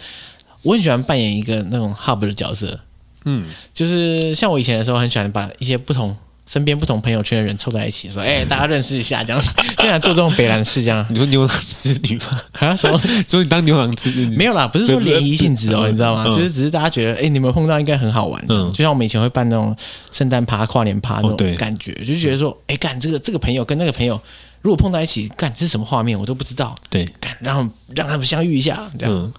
[0.63, 2.79] 我很喜欢扮演一个那种 hub 的角色，
[3.25, 6.17] 嗯，就是像我以前的时候，很喜欢把一些不同。
[6.49, 9.43] 身边不同朋友圈的人凑在一起，说：“哎、欸，大家认识一下，这样
[9.79, 12.41] 现在做这种北兰事，这样。”你说牛郎织女吗？
[12.61, 12.77] 啊？
[12.77, 12.97] 什么？
[13.27, 14.27] 所以你当牛郎织女？
[14.37, 16.25] 没有啦，不是说联谊性质哦，你知道吗？
[16.29, 18.43] 嗯、就是只是大家觉得，哎、欸，你们碰到应该很好玩。
[18.49, 19.77] 嗯，就像我们以前会办那种
[20.13, 24.21] 圣诞趴、跨年趴那种感觉，哦、就觉得说，哎、欸，干这个这个朋友跟那个朋友
[24.63, 26.77] 如果碰在一起，干这是什么画面，我都不知道。
[26.89, 29.33] 对，干让让他们相遇一下，这样、嗯、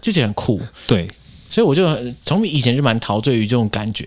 [0.00, 0.60] 就觉得很酷。
[0.88, 1.06] 对，
[1.48, 1.88] 所以我就
[2.22, 4.04] 从以前就蛮陶醉于这种感觉。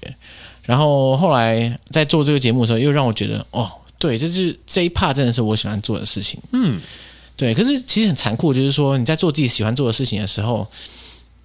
[0.63, 6.39] 然后后来在做这个节目的时候，又让我觉得哦，对，就是这一 part 真的是我喜欢做的事情。
[6.51, 6.79] 嗯，
[7.35, 7.53] 对。
[7.53, 10.67] 可是其实很残酷，就是说你在做自己喜欢做的事情的时候，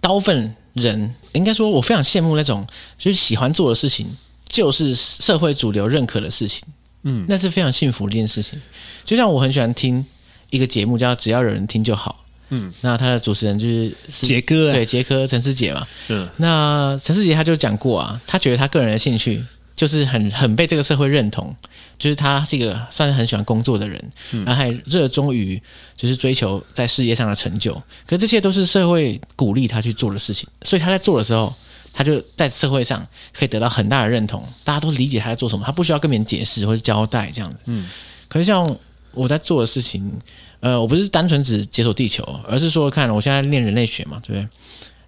[0.01, 2.67] 大部分人应该说，我非常羡慕那种
[2.99, 4.07] 就是喜欢做的事情，
[4.49, 6.63] 就是社会主流认可的事情。
[7.03, 8.61] 嗯，那是非常幸福的一件事情。
[9.05, 10.05] 就像我很喜欢听
[10.51, 12.17] 一个节目，叫《只要有人听就好》。
[12.51, 15.87] 嗯，那他的主持人就是杰哥，对，杰哥陈思杰嘛。
[16.09, 21.55] 嗯，那陈思杰他就讲过啊，他觉得他个人的兴趣就是很很被这个社会认同，
[21.99, 25.61] 就是他是一个算是很喜欢工作的人，嗯、然后还热衷于
[25.97, 27.75] 就是追求在事业上的成就。
[28.07, 31.53] 可这些都是社会鼓励他去做的事情，所以他在做的时候，
[31.93, 37.61] 他就在社会上可以得到很大的认同，大家都理解他在做什么，他不需要跟别人解释或者交代这样子。
[37.67, 37.89] 嗯，
[38.29, 38.77] 可是像
[39.13, 40.17] 我在做的事情。
[40.61, 44.49] 呃，我不是单纯只解锁地球，而是说，看我现在练人类学嘛，对不对？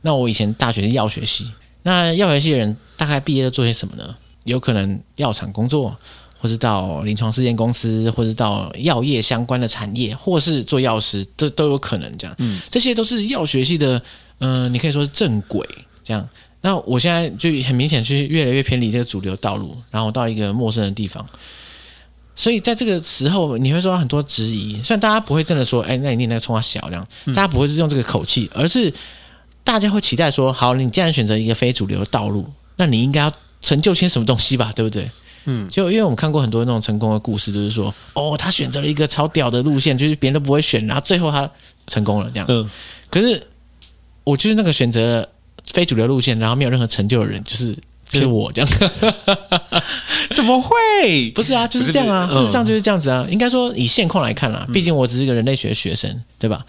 [0.02, 1.50] 那我以前大学是药学系，
[1.82, 4.14] 那药学系的人大概毕业都做些什么呢？
[4.44, 5.96] 有可能药厂工作，
[6.38, 12.34] 或是到临床试验公司，或是到药业相关的产业，或是做药师，这都有可能这样。
[12.38, 14.00] 嗯，这些都是药学系的，
[14.38, 15.66] 嗯、呃，你可以说是正轨
[16.04, 16.26] 这样。
[16.60, 21.26] 那我现在就很明显去越来越偏离这个主流道路，然后到一个陌生的地方。
[22.40, 24.80] 所以在这个时候，你会受到很多质疑。
[24.80, 28.94] 虽然大家不会真的说：“哎，那你念那个冲他小这样。”大家不会是用这个口气，而是
[29.64, 34.70] 大家会期待说：“好，你既然选择一个非主流的道路，那你应该要成就些什么东西吧？
[34.76, 35.10] 对不对？”
[35.46, 41.50] 嗯，就因为我们看过很多那种成功的故事，就是说：“哦，他选择了一个超屌的路线，就是别人都不会选，然后最后他
[41.88, 42.70] 成功了这样。”嗯，
[43.10, 43.48] 可是
[44.22, 45.28] 我就是那个选择
[45.66, 47.74] 非主流路线，然后没有任何成就的人，就是。
[48.08, 48.70] 就是我这样，
[50.34, 51.30] 怎么会？
[51.32, 52.28] 不是啊，就是这样啊。
[52.28, 53.26] 事实上就是这样子啊。
[53.30, 56.64] 应该说以现况来看啦，毕竟我只是一个人类学学生，对吧？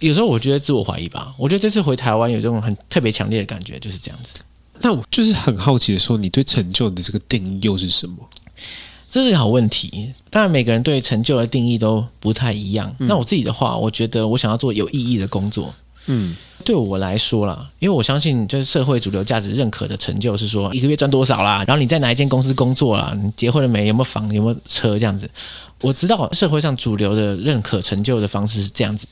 [0.00, 1.34] 有时候我觉得自我怀疑吧。
[1.38, 4.40] 我觉得这次回台湾有这种很特别强烈的感觉，就是这样子。
[4.80, 8.16] 那我就是很好奇的说，你对成就的这个定义又是什么？
[9.08, 10.12] 这是个好问题。
[10.28, 12.94] 当然，每个人对成就的定义都不太一样。
[12.98, 15.72] 那我自己的话，我觉得我想要做有意义的工作。
[16.06, 25.28] 嗯，对我来说啦，因为我相信，就是社会主流价值认可的成就是说，一个月赚多少啦，然后你在哪一间公司工作啦，你结婚了没，有没有房，有没有车这样子。
[25.80, 29.06] 我知道社会上主流的认可成就的方式是这样子，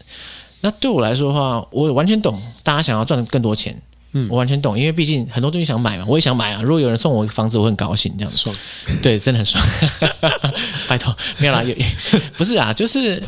[0.61, 3.81] 那对我来说的话，我完全懂大家想要赚更多钱。
[4.15, 6.61] 嗯，我完全懂，因为毕竟很多东西想买嘛，我也想买啊。
[6.61, 8.55] 如果有人送我一个房子，我会很高兴，这样子爽。
[9.03, 9.65] 对，真的很爽。
[10.87, 11.75] 拜托，没有啦，有
[12.37, 13.23] 不是啊，就是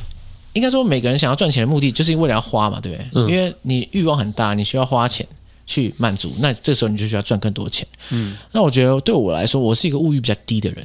[0.55, 3.07] 应该说每个人想要赚钱的目的，就是为了要花嘛，对不对？
[3.13, 5.27] 嗯、因为你欲望很大，你需要花钱
[5.67, 7.87] 去满足，那这时候你就需要赚更多钱。
[8.11, 10.83] 嗯，那我觉得对我来说，我是一个物欲比较低的人，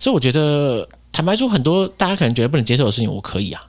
[0.00, 3.62] 所以我觉得坦白说，很多大家可能觉得不能接受的事情，我可以啊。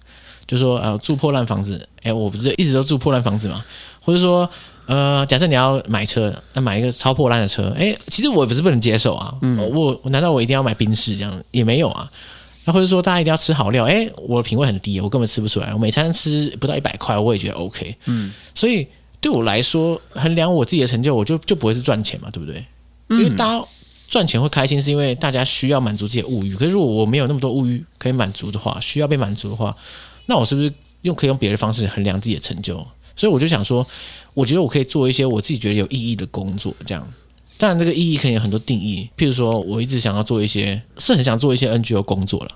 [0.47, 3.63] 就说呃，住破烂房子，哎，我不是一直都住破烂房子嘛，
[4.01, 4.49] 或者说。
[4.87, 9.33] 呃，假设你要买车，那买一个超破烂的车，哎，其实我也不是不能接受啊。
[9.41, 11.43] 嗯，我难道我一定要买宾士这样？
[11.49, 12.07] 也没有啊。
[12.65, 15.73] 那或者说大家一定要吃好料，哎，我的品味很低，我根本吃不出来。
[15.73, 17.95] 我每餐吃不到一百块，我也觉得 OK。
[18.05, 18.85] 嗯，所以
[19.21, 22.65] 对我来说，衡量我自己的成就，我就就不会是赚钱嘛，对不对？
[23.09, 23.65] 因为大家
[24.07, 26.55] 赚钱会开心，是因为大家需要满足自己的物欲。
[26.55, 29.75] 可是如果我没有那么多物欲可以满足的话，需要被满足的话，
[30.25, 30.73] 那我是不是
[31.03, 32.75] 用可以用别的方式衡量自己的成就？
[33.15, 33.85] 所以我就想说。
[34.35, 37.07] 我觉得我可以做一些我自己觉得有意义的工作，这样。
[37.57, 39.09] 当然，这个意义可以有很多定义。
[39.17, 42.49] 譬如说，我一直想要做一些，是很想做一些 NGO 工作了，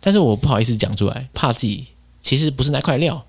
[0.00, 1.86] 但是我不好意思讲出来，怕自己
[2.20, 3.24] 其实不是那块料。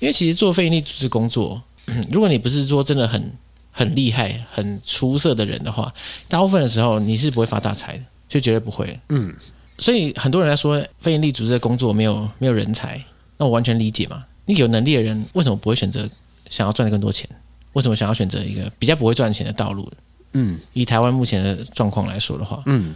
[0.00, 1.62] 因为其实做非营利组织工作，
[2.10, 3.32] 如果你不是说真的很
[3.70, 5.92] 很厉害、很出色的人的话，
[6.26, 8.98] 大部分的时候你是不会发大财的，就绝对不会。
[9.10, 9.34] 嗯。
[9.78, 13.02] 所以很多人来说非营利组织的工作没有没有人才，
[13.36, 14.24] 那我完全理解嘛。
[14.46, 16.08] 你有能力的人为什么不会选择？
[16.48, 17.28] 想要赚的更多钱，
[17.74, 19.88] 为什么想要选择一个比较不会赚钱的道路？
[20.32, 22.94] 嗯，以台湾目前的状况来说的话，嗯，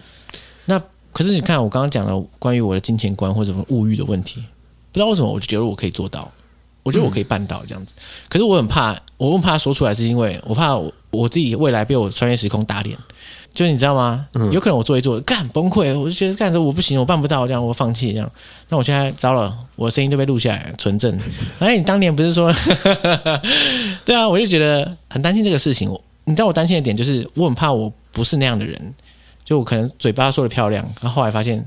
[0.67, 0.81] 那
[1.13, 4.43] 可是你看，我刚刚讲了关于我的金钱观或者什么物欲的问题，
[4.93, 6.31] 不知道为什么我就觉得我可以做到，
[6.83, 7.95] 我觉得我可以办到这样子。
[8.29, 12.97] 可是我很怕，我很怕说出来，是因为我怕我我自己未来被我穿越时空打脸。
[13.53, 14.27] 就是你知道吗？
[14.51, 18.29] 有可能我做一做，干崩溃，我就觉得干着我不行，我办不到，这样我放弃这样。
[18.69, 21.17] 那我现在糟了，我的声音都被录下来纯正。
[21.61, 22.53] 哎，你当年不是说？
[24.05, 25.89] 对啊，我就觉得很担心这个事情。
[25.89, 28.95] 我，你知道我担心的点就是，我很怕我不是那样的人，
[29.45, 31.67] 就我可能嘴巴说的漂亮，然后后来发现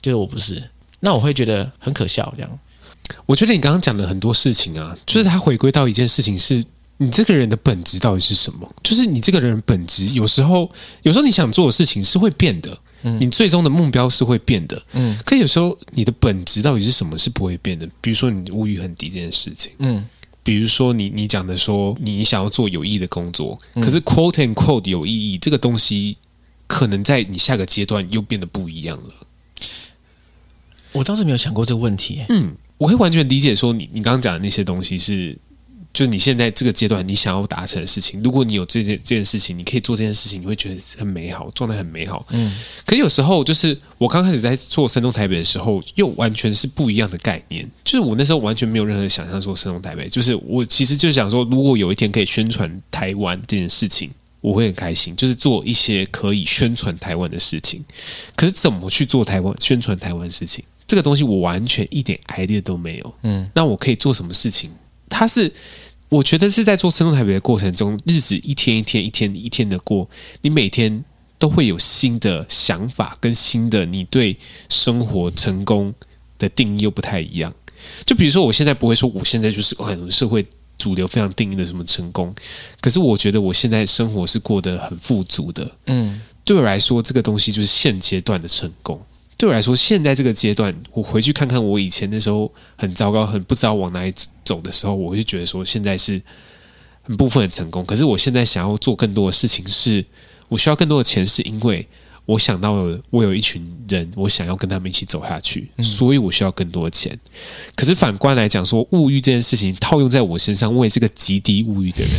[0.00, 0.62] 就是我不是，
[1.00, 2.32] 那我会觉得很可笑。
[2.36, 2.58] 这样，
[3.26, 6.64] 我觉得你刚刚讲的很多事情啊，就是它回归到一件事情是。
[6.98, 8.68] 你这个人的本质到底是什么？
[8.80, 10.70] 就是你这个人本质，有时候，
[11.02, 17.88] 有时候你想做的事情是会变的，嗯，你最终的目标是会变的，嗯，可有时候你的本质到底是什么是不会变的？
[18.00, 20.06] 比如说你物欲很低这件事情，嗯，
[20.42, 26.16] 比如说你你讲的说你想要做有意义的工作，可是 quote and quote 有意义这个东西，
[26.66, 29.14] 可能在你下个阶段又变得不一样了。
[30.92, 35.38] 我当时没有想过这个问题，嗯，我会完全理解说你你刚刚讲的那些东西是。
[35.92, 42.26] 就你现在这个阶段，你想要达成的事情，如果你有这件这件事情，你可以做这件事情，你会觉得很美好，状态很美好。
[42.30, 42.56] 嗯。
[42.86, 47.68] 可有时候，就是我刚开始在做山东台北的时候，又完全是不一样的概念。
[47.84, 57.84] 就是我那时候完全没有任何想象说山东台北，就是我其实就是想说，如果有一天可以宣传台湾这件事情，我会很开心，就是做一些可以宣传台湾的事情。
[58.34, 63.14] 可是怎么去做台湾宣传台湾事情，这个东西我完全一点 idea 都没有。
[63.24, 63.46] 嗯。
[63.54, 64.70] 那我可以做什么事情？
[65.12, 65.52] 它是。
[66.08, 70.06] 我觉得是在做生动台北的过程中，日子一天一天、一天一天的过，
[70.42, 71.02] 你每天
[71.38, 74.36] 都会有新的想法跟新的你对
[74.68, 75.94] 生活成功
[76.38, 77.50] 的定义又不太一样。
[78.04, 80.44] 就比如说，我现在不会说我现在就是很社会
[80.76, 82.34] 主流非常定义的什么成功，
[82.82, 85.74] 可是我觉得我现在生活是过得很富足的。
[85.86, 89.00] 嗯，对我来说，这个东西就是现阶段的成功。
[89.42, 96.22] 对我来说，现在这个阶段，我回去看看我以前那时候很糟糕、很不知道往哪里走的时候，我就觉得说现在是
[97.02, 97.84] 很部分很成功。
[97.84, 100.04] 可是我现在想要做更多的事情是，是
[100.48, 101.84] 我需要更多的钱，是因为
[102.24, 107.18] 我想到了我有一群人，我想要跟他们一起走下去，所以我需要更多的钱。
[107.74, 112.12] 可是反观来讲，说物欲这件事情套用在我身上，我也是个极低物欲的人。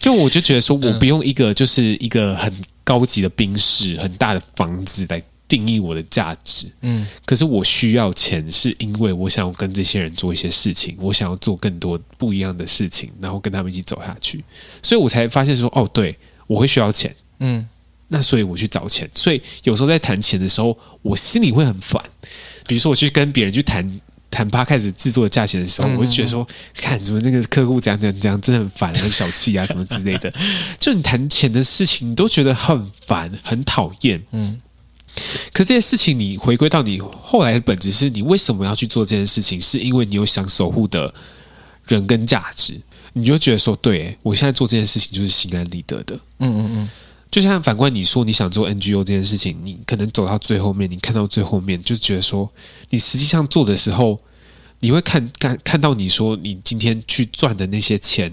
[0.00, 2.50] 就我就觉得说，我不用一个就是一个很
[2.84, 5.22] 高级的宾室、很大的房子来。
[5.52, 14.42] 定义我的价值，嗯，可是我需要钱，是因为我想要跟这些人做一些事情，我想要做更多不一样的事情，然后跟他们一起走下去，
[14.82, 17.68] 所以我才发现说，哦，对，我会需要钱，嗯，
[18.08, 22.02] 那所以我去找钱，所以有时候在谈钱的时候，我心里会很烦。
[22.66, 30.32] 比如说我去跟别人去谈谈 Podcast 制作的价钱的时候，我就觉得说，看怎么那个客户怎样怎样怎样，真的很烦，很小气啊，什么之类的。
[30.80, 34.58] 就你谈钱的事情，你都觉得很烦，很讨厌，嗯。
[35.52, 39.60] 可这些事情，你回归到你后来的本质，是你为什么要去做这件事情？
[39.60, 41.12] 是因为你有想守护的
[41.86, 42.80] 人跟价值，
[43.12, 46.14] 你就觉得说，对，我现在做这件事情就是心安理得的。
[46.38, 46.90] 嗯嗯嗯。
[47.30, 52.50] 就像反观你说你想做 NGO 这件事情，你可能走到最后面，你看到最后面，就觉得说，
[52.90, 54.18] 你实际上做的时候，
[54.80, 58.30] 你会看看看到你说你今天去赚的那些钱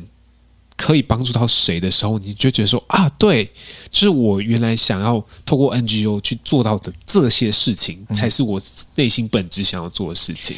[0.80, 3.44] 可以帮助到谁的时候，你就觉得说啊，对，
[3.92, 8.62] 就是我原来想要透过 NGO 去做到的这些事情，嗯、才是我
[8.96, 10.56] 内心本质想要做的事情。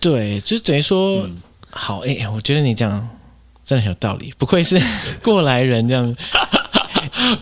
[0.00, 1.40] 对，就是等于说，嗯、
[1.70, 2.90] 好，哎、欸，我觉得你讲
[3.64, 4.82] 真的很有道理，不愧是
[5.22, 6.16] 过来人这样。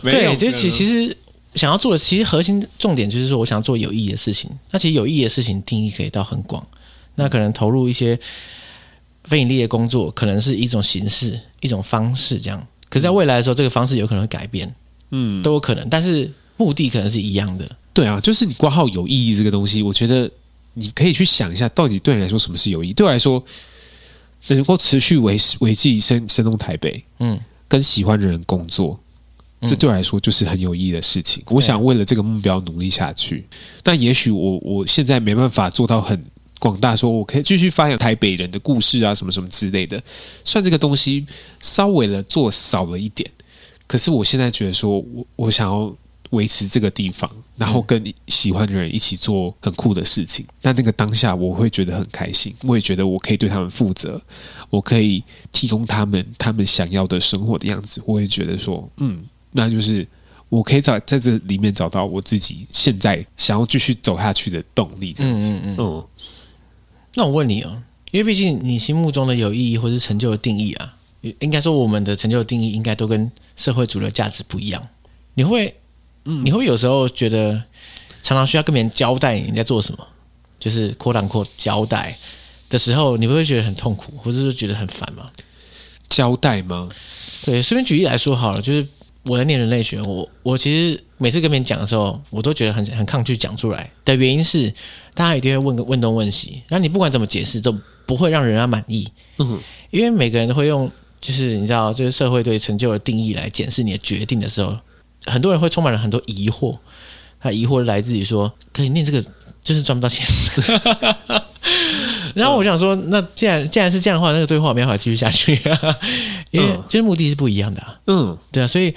[0.03, 1.17] 对，就其其实
[1.55, 4.51] 想要做的，其实核心重点就是说，我想要做有意义的事情。
[4.69, 6.63] 那其实有意义的事情定义可以到很广。
[7.15, 8.19] 那可能投入一些
[9.25, 12.67] 非盈利的工作，可能是一种形式、一种方式，这样。
[12.89, 14.73] 可是，在未来的时候，这个方式有可能会改变，
[15.11, 15.87] 嗯，都有可能。
[15.89, 17.69] 但是目的可能是一样的。
[17.93, 20.29] 对啊，就是你挂号有意义这个东西，我觉得
[20.73, 22.93] 你可以去想一下，到底对你来说什么是有意义？
[22.93, 23.43] 对我来说，
[24.47, 28.99] 能够持续维维系生生动台北，嗯，跟喜欢的人工作，
[29.61, 31.43] 这对我来说就是很有意义的事情。
[31.47, 33.45] 我想为了这个目标努力下去。
[33.81, 36.23] 但也许我我现在没办法做到很。
[36.63, 40.01] 广大说，我可以继续发扬台北人的故事啊，什么什么之类的。
[40.45, 41.25] 算这个东西
[41.59, 43.29] 稍微的做少了一点，
[43.85, 45.93] 可是我现在觉得说，我我想要
[46.29, 50.45] 维持这个地方，然后跟喜欢的人一起做很酷的事情。
[50.61, 54.21] 那那个当下，我会觉得很开心，我也觉得我可以对他们负责，
[54.69, 58.01] 我可以提供他们他们想要的生活的样子。
[58.05, 60.07] 我也觉得说，嗯，那就是
[60.47, 65.11] 我可以在在这里面找到我自己现在想要继续走下去的动力。
[65.11, 66.07] 这样子，嗯
[67.15, 70.95] 那我问你哦，因为毕竟你心目中的有意义或是成就的定义啊，
[71.39, 74.87] 应该说我们的成就的定义应该都跟社会主流价值不一样。
[75.35, 75.75] 你会，
[76.25, 77.53] 嗯，你会有时候觉得
[78.23, 80.07] 常常需要跟别人交代你在做什么，
[80.59, 82.17] 就是 quote unquote 交代
[82.67, 85.29] 的时候，你不会觉得很痛苦，或者是觉得很烦吗？
[86.07, 86.89] 交代吗？
[87.45, 88.87] 对，随便举例来说好了，就是
[89.25, 94.73] 我在念人类学，我我其实每次跟别人讲的时候，我都觉得很很抗拒讲出来的原因是。
[95.13, 99.07] 大家一定会问个问东问西，然后你不管怎么解释，都不会让人家满意。
[99.37, 99.59] 嗯哼，
[99.91, 100.91] 因为每个人都会用，
[101.21, 104.77] 就是你知道，就是社会对成就的定义来检视你的决定的时候，
[105.25, 106.77] 很多人会充满了很多疑惑。
[107.39, 109.21] 他疑惑来自于说，可以念这个
[109.61, 110.25] 就是赚不到钱。
[112.33, 115.53] 然后我想说，那既然既然是这样的话，那个对话我没办法继续下去，
[116.51, 117.99] 因为就是目的是不一样的啊。
[118.07, 118.93] 嗯，对啊，所以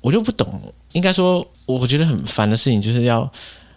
[0.00, 0.60] 我就不懂。
[0.92, 3.30] 应该说，我觉得很烦的事情就是要。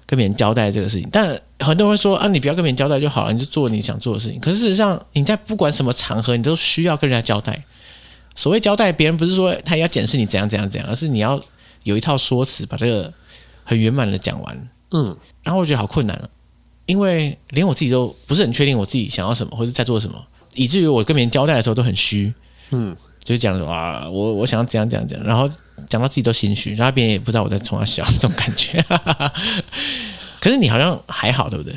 [0.07, 1.27] 跟别人交代这个事情，但
[1.59, 4.39] 很多人会说啊，你不要跟别人交代就好了，你就做你想做的事情。
[4.39, 7.61] 可是事实上，你在不管什么场合，你都需要跟人家交代。
[8.33, 11.43] 所谓交代，别人不是说他要检视你怎样怎样怎样，而是你要
[11.83, 13.13] 有一套说辞，把这个
[13.65, 14.69] 很圆满的讲完。
[14.91, 16.29] 嗯，然后我觉得好困难了，
[16.85, 22.33] 因为连我自己都不是很确定我自己想要什么或者在做什么，以至于我跟别人交代的时候都很虚。
[22.71, 25.49] 嗯，就是讲啊，我我想要怎样怎样怎样，然后。
[25.87, 28.83] 讲到自己都心虚，然后别人也不知道我在冲他笑，这种感觉。
[30.41, 31.75] 可是你好像还好，对不对？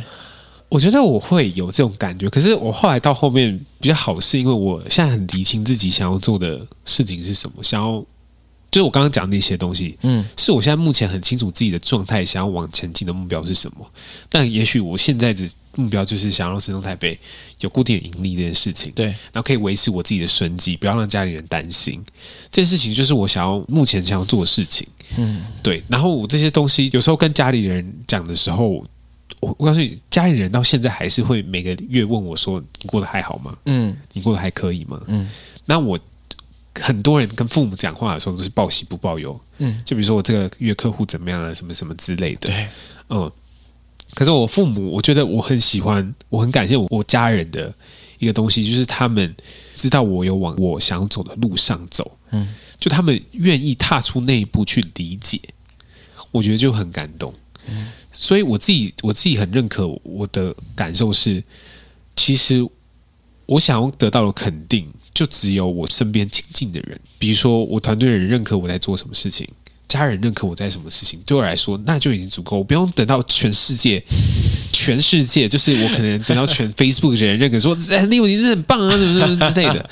[0.69, 8.05] 我觉得我会有这种感觉，可是我后来到后面比较好，是因为我现在很理清自己想要做的事情是什么，想要。
[8.71, 13.91] 就是我刚刚讲的那些东西，嗯，是我现在目前很清楚自己的状态，想要往前进的目标是什么。
[14.29, 17.19] 但也许我现在的目标就是想让生动台北
[17.61, 22.01] 有固定的盈利这件事情，对，然后可以维持我自己的生计，不要让家里人担心。
[22.51, 25.83] 这件事情就是我想要目前想要做的事情，嗯，对。
[25.89, 28.69] 然后我这些东西有时候跟家里人讲的时候，
[29.41, 33.57] 我我告诉你，家里人到现在还是会每个月问我说：“你过得还好吗？
[33.65, 35.29] 嗯，你过得还可以吗？”嗯，
[35.65, 35.99] 那我。
[36.81, 42.69] 很多人跟父母讲话的时候都是报喜不报忧，嗯，就比如说我这个月客户怎么样啊，什么什么之类的，对，
[43.09, 43.31] 嗯。
[44.13, 47.73] 可是我父母，我觉得我很喜欢，我很感谢我我家人的
[48.19, 49.33] 一个东西，就是他们
[49.77, 55.41] 知道我有往我想走的路上走，嗯，就他们愿意踏出那一步去理解，
[56.33, 57.33] 我觉得就很感动，
[57.69, 57.93] 嗯。
[58.13, 61.41] 所以我自己我自己很认可我的感受是，
[62.17, 62.69] 其实
[63.47, 64.93] 我想要得到的肯定。
[65.13, 69.47] 就只有我身边亲近的人，比如说我团队的人认可我在做什么事情，
[69.89, 72.59] 家人认可我在什么事情，对我来说那就已经足够。
[72.59, 74.03] 我不用等到全世界，
[74.73, 79.91] 全世界就是我可能等到全 Facebook 的人认可说，哎，Leo 你是很棒啊，什么什么之类的。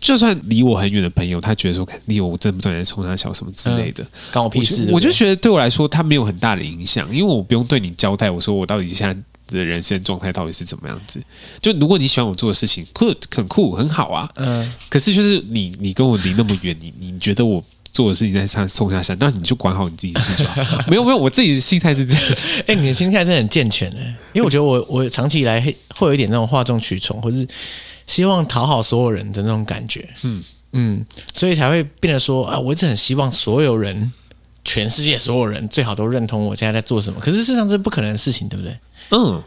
[0.00, 4.88] 就算离我很远的朋友，他觉得说，Leo 我真不断在冲他笑什么之类的，关、嗯、我屁事。
[4.90, 9.16] 我就觉得对我来说，他没有很大的影响，因为我不用对你交代，我说我到底现在。
[9.54, 11.22] 的人生状态到底是怎么样子？
[11.62, 14.30] 就如果你喜欢我做的事情，酷，很酷，很好啊。
[14.36, 14.72] 嗯。
[14.88, 20.84] 可是就是你，你跟我离那么远，你你觉得我做的事情在上冲下山，那你就管好你自己的事就好。
[20.90, 22.48] 没有没有，我自己的心态是这样子。
[22.66, 27.46] 哎、欸，你的心态真的很健全哎，因为我觉得我我长期以来会会有一点那种哗众取宠，或是
[28.06, 30.08] 希望讨好所有人的那种感觉。
[30.22, 30.42] 嗯
[30.76, 34.12] 嗯，所以才会变得说啊，我一直很希望所有人，
[34.64, 37.20] 全世界所有人最好都认同我现在在做什么。
[37.20, 38.76] 可是事实上这是不可能的事情，对不对？
[39.10, 39.42] 嗯，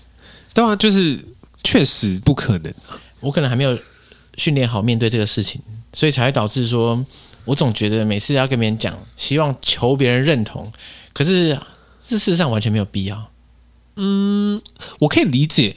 [0.53, 1.19] 对啊，就是
[1.63, 2.73] 确实不可能。
[3.19, 3.77] 我可能还没有
[4.37, 5.61] 训练好面对这个事情，
[5.93, 7.03] 所以才会导致说，
[7.45, 10.71] 我总觉得每次要跟别人讲，希望求别人认同，
[11.13, 11.59] 可是
[12.07, 13.31] 这事实上完全没有必要。
[13.95, 14.61] 嗯，
[14.99, 15.75] 我可以理解，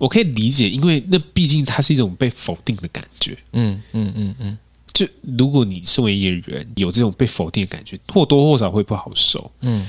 [0.00, 3.38] 我可以理解，因为那毕竟它是一种被否定的感觉。
[3.52, 4.58] 嗯嗯嗯嗯，
[4.92, 5.06] 就
[5.38, 9.48] 如果你身为一个人有这种被否定的感觉，或多或少会不好受。
[9.60, 9.86] 嗯，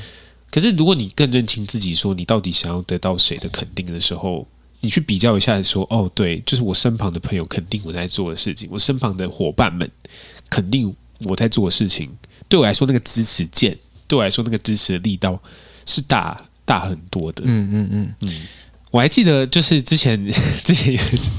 [0.53, 4.47] 可是如果你更认清自己，说你到底想要得到谁的肯定的时候，
[4.81, 9.89] 你去比较一下，说哦，对，就是我身旁的朋友肯定我在做的事情，我身旁的伙伴们
[10.51, 12.07] 肯定我在做的事情，
[12.47, 13.75] 对我来说，那个支持键，
[14.07, 15.41] 对我来说，那个支持的力道
[15.87, 16.39] 是大。
[16.65, 18.47] 大很多的，嗯嗯嗯嗯，
[18.93, 20.23] 我还记得就是之前
[20.63, 21.31] 之前有一次，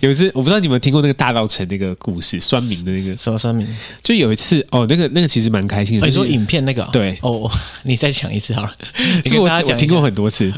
[0.00, 3.16] 有一次我不知道你们听过那个大稻城那个故事，酸民的那个。
[3.16, 3.66] 什么酸民，
[4.00, 7.18] 就有一次哦，那个那个其实蛮开心的，你说影片那个对。
[7.22, 7.50] 哦，
[7.82, 8.72] 你再讲一次好了，
[9.24, 10.52] 其实我我听过很多次，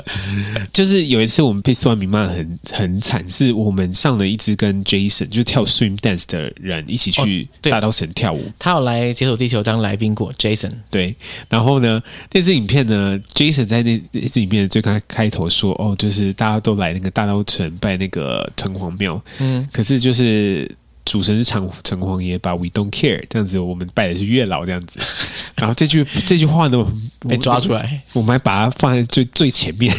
[0.74, 11.16] 就是有一次我们被酸民骂很很惨，是我们上了一支跟 Jason 就是跳 Swing Dance 的人一起去大稻城跳舞，他有来解锁地球当来宾过 Jason，对，
[11.48, 13.96] 然后呢那支影片呢，Jason 在那。
[14.12, 20.70] 那支影片最开开头说哦，就是大家都来那个大稻城拜那个城隍庙，嗯，可是就是
[21.04, 24.98] 主神是城城隍爷，把 We don't care 这样子，我们拜的是月老这样子。
[25.56, 26.86] 然后这句这句话呢
[27.20, 29.90] 被抓出来，我们还把它放在最最前面，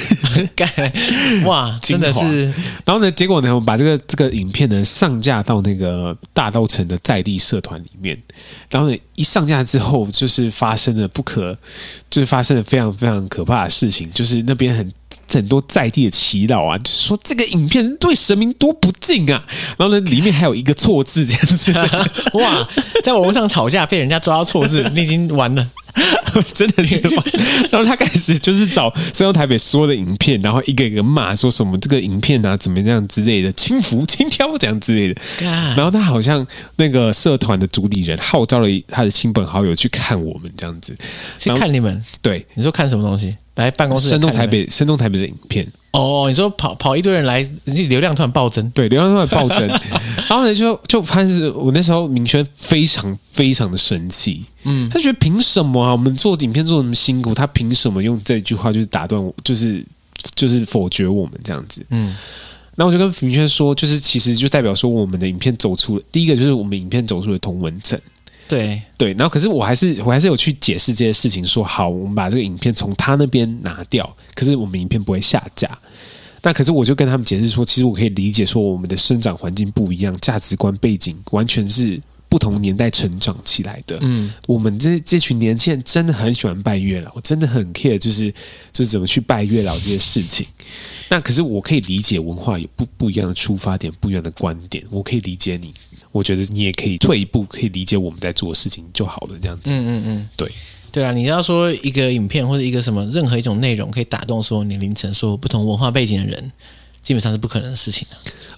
[1.45, 2.45] 哇，真的是。
[2.85, 8.21] 然后呢，结果呢，我们把这个这个影片呢上架到那个大稻城的在地社团里面。
[8.69, 11.57] 然后呢，一上架之后，就是发生了不可，
[12.09, 14.91] 就是发生了非常非常可怕的事情，就是那边很
[15.29, 19.43] 很多在地的祈祷啊，就说这个影片对神明多不敬啊。
[19.77, 21.71] 然后呢，里面还有一个错字这样子，
[22.39, 22.67] 哇，
[23.03, 25.69] 在网络上吵架被人家抓到错字， 你已经完了。
[26.53, 27.01] 真的是，
[27.71, 35.19] 然后他开始就是找声动台北所有的影片，然后一个一个骂，说什么这个影片啊怎么样之类的，轻浮轻佻这样之类的。
[35.39, 36.45] 然后他好像
[36.75, 40.95] 那个社团的主理人号召了他的亲朋好友去看我们这样子，
[41.39, 42.05] 去看你们。
[42.21, 43.35] 对，你说看什么东西？
[43.57, 45.67] 来办公室，声动台北，声动台北的影片。
[45.91, 49.67] 哦，你说跑跑一堆人来，流量突然暴增，对，流量突然暴增，
[50.29, 55.91] 然后呢就就发现是我那时候明轩非常非常的生气，嗯，他觉得凭什么啊？
[55.91, 59.83] 我们做影片做那么辛苦，他凭什么用这句话就是打断我，就是
[60.35, 61.83] 就是否决我们这样子？
[61.89, 62.15] 嗯，
[62.75, 67.99] 那我就跟明轩说，就是其实就代表说我们的影片走出了第一个，就是我们影片走出了同文层。
[68.47, 75.69] 对对，然后可是我还是我还是有去解释这些事情，说好，我们把这个影片从他那边拿掉，可是我们影片不会下架。
[76.41, 83.97] 那可是我就跟他们解释说，其实我可以理解说，我们的生长环境不一样，价值观背景完全是不同年代成长起来的。
[84.01, 88.31] 嗯，我们这这群年轻人真的很喜欢拜月老，我真的很 care，就是
[88.71, 90.45] 就是怎么去拜月老这些事情。
[91.09, 95.73] 那可是我可以理解文化有不不一样的出发点，不一样的观点，我可以理解你。
[96.11, 99.71] 我觉得你也可以退一步，可以理解我们在做的事情就好了，这样子。
[99.71, 100.49] 嗯嗯嗯，对
[100.91, 106.51] 对啊，你要说一个影片或者一个什么任何一种内容可以打动所有年龄层、所有不同文化背景的人，
[107.01, 108.07] 基本上是不可能的事情。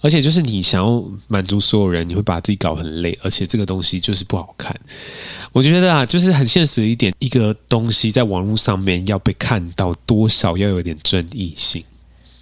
[0.01, 4.73] 而且就是你想要满足所有人，你会把自己搞很累，而且这个东西就是不好看。
[5.51, 11.83] 我觉得啊，就是很现实一点，一个东西在网络上面要被看到，多少要有点争议性。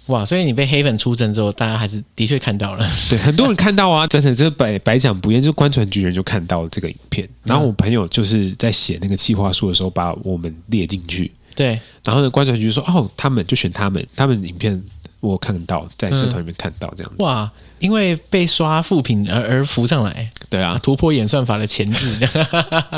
[0.08, 0.24] 哇！
[0.24, 2.86] 所以你被黑粉出征之后，大家还是的确看到了。
[3.08, 7.28] 对，很多人看到啊，真的，这百百讲不厌，就观船局人就看到了这个影片。
[7.44, 11.30] 然后我朋友就是在写那个企划书的时候，把我们列进去。
[11.54, 11.78] 对。
[12.04, 14.82] 然后呢，观船局说：“哦，他们就选他们，他们影片
[15.20, 17.16] 我看到，在社团里面看到这样子。
[17.18, 17.52] 嗯”哇！
[17.78, 20.30] 因为被刷负评而而浮上来。
[20.50, 22.16] 对啊，突破演算法的前置。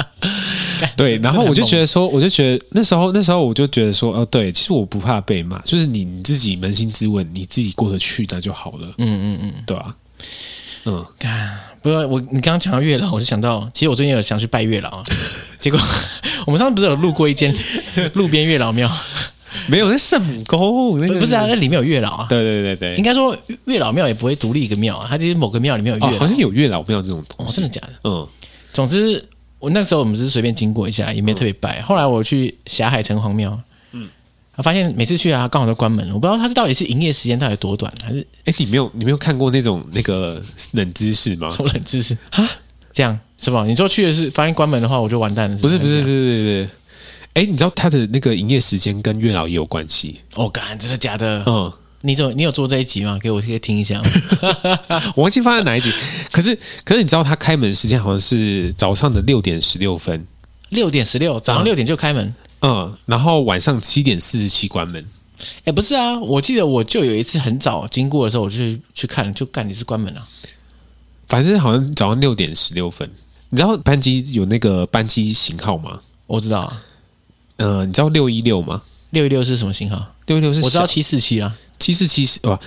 [0.97, 8.89] 对， 然后我就觉得说，我就觉得那时候那时候我就觉得说，哦，对，其实我不怕被骂，就是你你自己扪心自问，你自己过得去那就好了。
[8.99, 9.95] 嗯嗯嗯，对啊。
[10.87, 11.05] 嗯，
[11.83, 15.03] 不过我你刚刚讲到月老，我就想到，其实我最近有想去拜月老，
[15.59, 15.79] 结果
[16.47, 17.55] 我们上次不是有路过一间
[18.15, 18.91] 路边月老庙？
[19.67, 22.27] 没有，那圣母沟，那不是啊，那里面有月老啊。
[22.29, 23.37] 对对对对，应该说
[23.67, 27.93] 月老庙也不会独立一个庙啊，它就是某个庙里面有月老，好像有月老庙这种东西，真的假的？
[28.05, 28.27] 嗯，
[28.73, 29.25] 总之。
[29.59, 31.83] 我那时候我们只是随便经过一下，也没特别拜。
[31.83, 33.61] 后来我去霞海城隍庙，
[33.93, 34.09] 嗯，
[34.57, 36.15] 我发现每次去啊，刚好都关门了。
[36.15, 40.41] 我不知道它是到底是营业时间到底多短，还是哎，你没有你没有看过那种那个
[40.71, 41.51] 冷知识吗？
[41.53, 42.51] 什么冷知识啊？
[42.91, 43.67] 这样是吧？
[43.67, 45.59] 你说去的是发现关门的话，我就完蛋了。
[45.59, 46.69] 不是不是不是不是，
[47.35, 50.21] 哎，你知道他的那个营业时间跟月老也有关系？
[50.35, 51.43] 哦，干，真的假的？
[51.47, 51.73] 嗯。
[52.03, 52.33] 你怎么？
[52.33, 53.19] 你有做这一集吗？
[53.23, 54.03] 给我可以听一下。
[55.15, 55.93] 我忘记放在哪一集。
[56.33, 60.27] 可是，可是你知道他开门时间好像是早上的六点十六分。
[60.71, 62.35] 六点十六，早上六点就开门。
[62.63, 65.07] 嗯，然后晚上七点四十七关门。
[65.65, 70.29] 哎，不是啊，我记得我就有一次很早经过的时候，我就去，去看，就干你是关门了，啊。
[71.29, 73.11] 反正好像早上六点十六分，
[73.51, 76.01] 你知道班机有那个班机型号吗？
[76.27, 76.83] 我知道，啊。
[77.61, 78.81] 呃，你知道六一六吗？
[79.11, 80.15] 六一六是什么型号？
[80.25, 82.59] 六一六是我知道七四七啊，七四七是哦，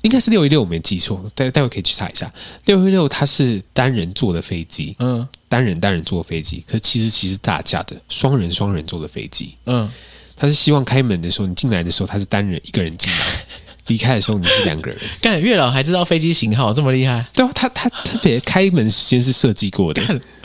[0.00, 2.32] 应该是六一六，我没记错，待待会可以去查一下。
[2.64, 9.90] 六一六它是单人坐的飞机，嗯，单人单人坐的飞机，可是七四七是大架的双人双人坐的飞机，嗯，
[10.34, 13.18] 他是希望开门的时候你进来的时候他是单人一个人进来。
[13.86, 17.24] 离开的时候你是两个人， 干月老还知道飞机型号这么厉害？
[17.32, 20.02] 对啊，他他特别开门时间是设计过的，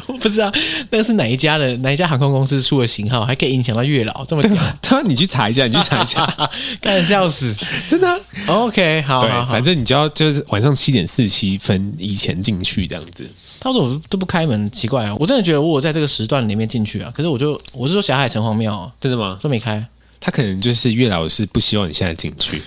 [0.07, 0.51] 我不知道
[0.89, 4.55] 那个是哪一家的哪一家航空公司出的型号，还可以影响到月老这么屌？
[4.81, 7.55] 他说你去查一下，你去查一下， 干笑死，
[7.87, 8.17] 真的、啊。
[8.47, 13.29] OK，好，好，好，反正你就要就是晚上七点四十七分以前进去这样子。
[13.59, 15.15] 他说我都不开门，奇怪啊！
[15.19, 19.37] 我真的觉得我在这个时段里面进去啊，可是我就我是说霞海城隍庙、啊，真的吗？
[19.39, 19.85] 都没开。
[20.21, 22.61] 他可能就是月老是不希望你现在进去，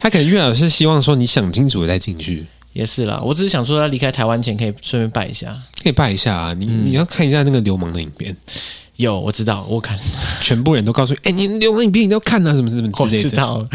[0.00, 3.20] 他可能月老是希望说你想清楚再进去，也是啦。
[3.24, 6.52] 我只是想说，他离开台湾前可以顺便拜一下，可以拜一下啊。
[6.52, 8.36] 你、嗯、你要看一下那个流氓的影片，
[8.96, 9.96] 有我知道，我看
[10.40, 13.28] 全部人都告诉你，哎、欸，你流氓影片你都要看啊，什么什么之类的。
[13.28, 13.66] 我知道，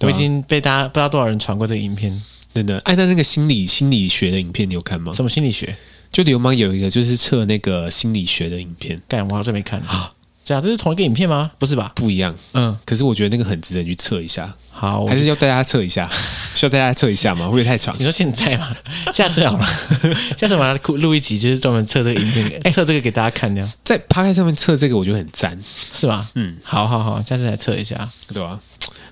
[0.00, 2.22] 我已经被大家不知道多少人传过这个影片，
[2.54, 2.78] 真的。
[2.84, 5.12] 哎，那那个心理心理学的影片你有看吗？
[5.12, 5.74] 什么心理学？
[6.12, 10.12] 就流氓有一个就是测那个心理学的影片，干，我好像没看 啊。
[10.44, 11.50] 这样，这是同一个影片吗？
[11.58, 11.92] 不是吧？
[11.96, 12.34] 不一样。
[12.52, 14.52] 嗯，可是我觉得那个很值得你去测一下。
[14.70, 16.10] 好，还是要大家测一下，
[16.54, 17.44] 需要大家测一下吗？
[17.46, 17.94] 会不会太长？
[17.98, 18.76] 你说现在吗？
[19.14, 19.64] 下次好了，
[20.36, 23.54] 下次我们来录一集，就是专门测这个影片，测这个给大家看。
[23.54, 25.58] 这样在 Podcast 上面测这个，我觉得很赞，
[25.92, 26.28] 是吧？
[26.34, 28.58] 嗯，好好好，下次来测一下，对吧？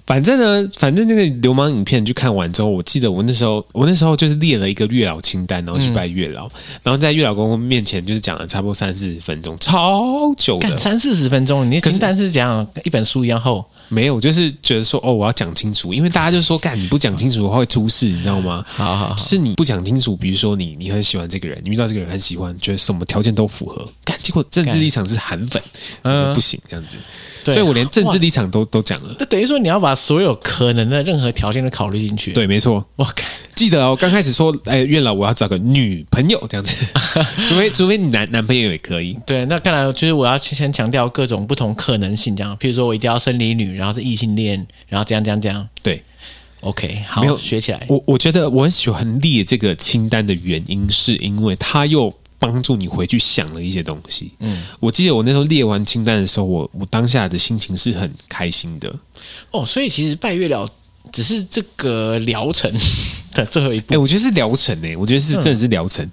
[0.04, 6.50] 反正呢，反正那个流氓影片去看完之后，我记得我那时候，我那时候就是列了一个月老清单，然后去拜月老，嗯、
[6.82, 12.66] 然后在月老公公面前就是讲了差不多三四十分钟，超久的，三四十分钟，你的清单是怎样？
[12.84, 13.64] 一本书一样厚？
[13.88, 18.64] 没有，就是觉得说哦，我要讲清楚，因为大家就说，干你不讲清楚的话会出事，你知道吗？
[18.68, 25.62] 好好好，是你不讲清楚，比如说你你很喜欢这个人，你遇到这个人很喜欢，觉得什么条件都符合，干结果政治立场是韩粉，
[26.02, 26.96] 嗯，不行这样子。
[27.44, 32.32] 所以我连政治立场都都讲了，那等于说你要把所有可能的任何条件都考虑进去。
[32.32, 32.84] 对，没错。
[32.96, 33.06] 我，
[33.54, 36.86] 记得哦，刚开始说，哎，月老我要找个女朋友这样子，
[37.46, 39.16] 除非除非你男男朋友也可以。
[39.26, 45.68] 对，那看来就是我要先强调各种不同可能性，这样，譬如说我一定要生理女，然后是异性恋，然后这样这样这样。
[45.82, 46.02] 对
[46.60, 47.84] ，OK，好，没有学起来。
[47.88, 52.12] 我我觉得我很喜欢列这个清单的原因，是因为它又。
[52.42, 54.32] 帮助你回去想了一些东西。
[54.40, 58.92] 嗯，我记得我那时候列完清单的时候，我我当下的心情是很开心的。
[59.50, 60.66] 哦，所以其实拜月老
[61.10, 62.72] 只是这个疗程
[63.34, 63.94] 的最后一步。
[63.94, 66.10] 哎，我觉得是疗程哎，我觉得是真的是疗程，嗯、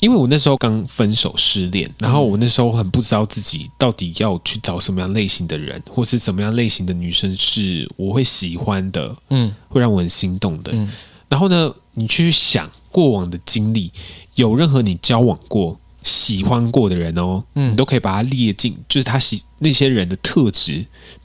[0.00, 10.72] 因为我那时候刚分手失恋，然后我那时候很不知道自己到底要去找什么样类型的人，或是什么样类型的女生是我会喜欢的，嗯，会让我很心动的。
[10.74, 10.90] 嗯，
[11.28, 13.90] 然后呢，你去想过往的经历。
[14.34, 20.82] 有任何你交往过、喜欢过的人哦，嗯，你都可以把它列进，就是他喜那些人的特质，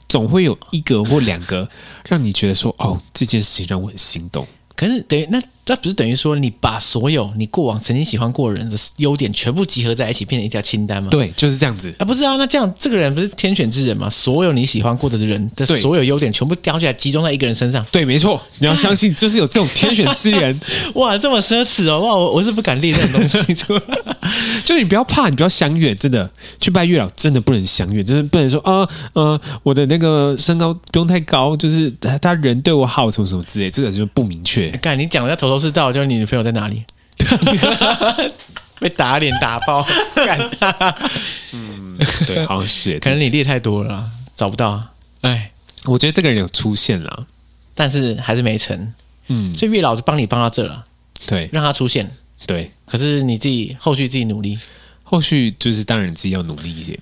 [0.08, 1.68] 总会有一个或两个
[2.08, 4.46] 让你觉得说，哦，这件事情让我很心动。
[4.74, 5.42] 可是等于那。
[5.68, 11.10] 这不是等于说你把所有你过往曾经喜欢过的人的优点全部集合在一起，变成一条清单吗？
[11.10, 12.36] 对，就是这样子啊，不是啊？
[12.36, 14.08] 那这样这个人不是天选之人吗？
[14.08, 17.84] 所有你喜欢过的人的所有优点全部叼起来，集中在一个人身上。
[17.92, 20.58] 对，没错， 你要相信，就是有这种天选之人。
[20.96, 22.00] 哇，这么奢侈哦！
[22.00, 23.82] 哇，我我是不敢列这种东西出来。
[24.64, 34.70] 就你不要怕，你不要相远，真的去拜月老，真的不能相远，就是不能说啊呃，我的那个身高不用太高，就是他他人对我好什么什么之类，这个就不明确。
[34.78, 35.92] 干，你讲的在头头是道。
[35.92, 36.84] 就是你女朋友在哪里？
[38.80, 39.84] 被打脸打爆，
[40.14, 40.38] 干
[41.52, 44.80] 嗯，对，好像是， 可能你列太多了，找不到。
[45.22, 45.50] 哎，
[45.84, 47.26] 我觉得这个人有出现了，
[47.74, 48.94] 但是还是没成。
[49.26, 50.84] 嗯，所以月老是帮你帮到这了，
[51.26, 52.08] 对，让他出现。
[52.46, 54.56] 对，可是你自己后续自己努力，
[55.02, 56.96] 后续就是当然自己要努力一点。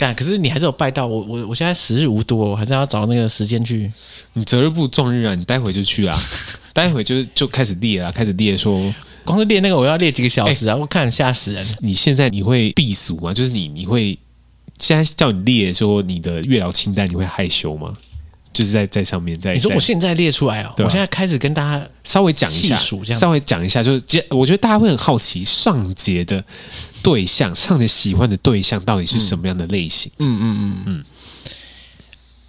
[0.00, 3.92] 干，可是你还是有拜到我，我我现在时日无多，我还是要找那个时间去。
[4.32, 6.18] 你择日不如撞日啊，你待会就去啊。
[6.72, 8.94] 待会就就开始列啊，开始列说，
[9.26, 10.74] 光是列那个我要列几个小时啊！
[10.74, 11.66] 欸、我看吓死人。
[11.80, 13.34] 你现在你会避俗吗？
[13.34, 14.18] 就是你你会
[14.78, 17.94] 现在叫你列说你的月老清单，你会害羞吗？
[18.52, 19.54] 就是在在上面在。
[19.54, 20.84] 你说我现在列出来啊、哦？
[20.84, 22.76] 我现在开始跟大家稍微讲一下，
[23.14, 26.44] 稍微讲一下，就是我觉得大家会很好奇上节的
[27.02, 30.10] 对象，上节喜欢的对象到底是什么样的类型？
[30.18, 30.74] 嗯嗯嗯嗯。
[30.86, 31.04] 嗯嗯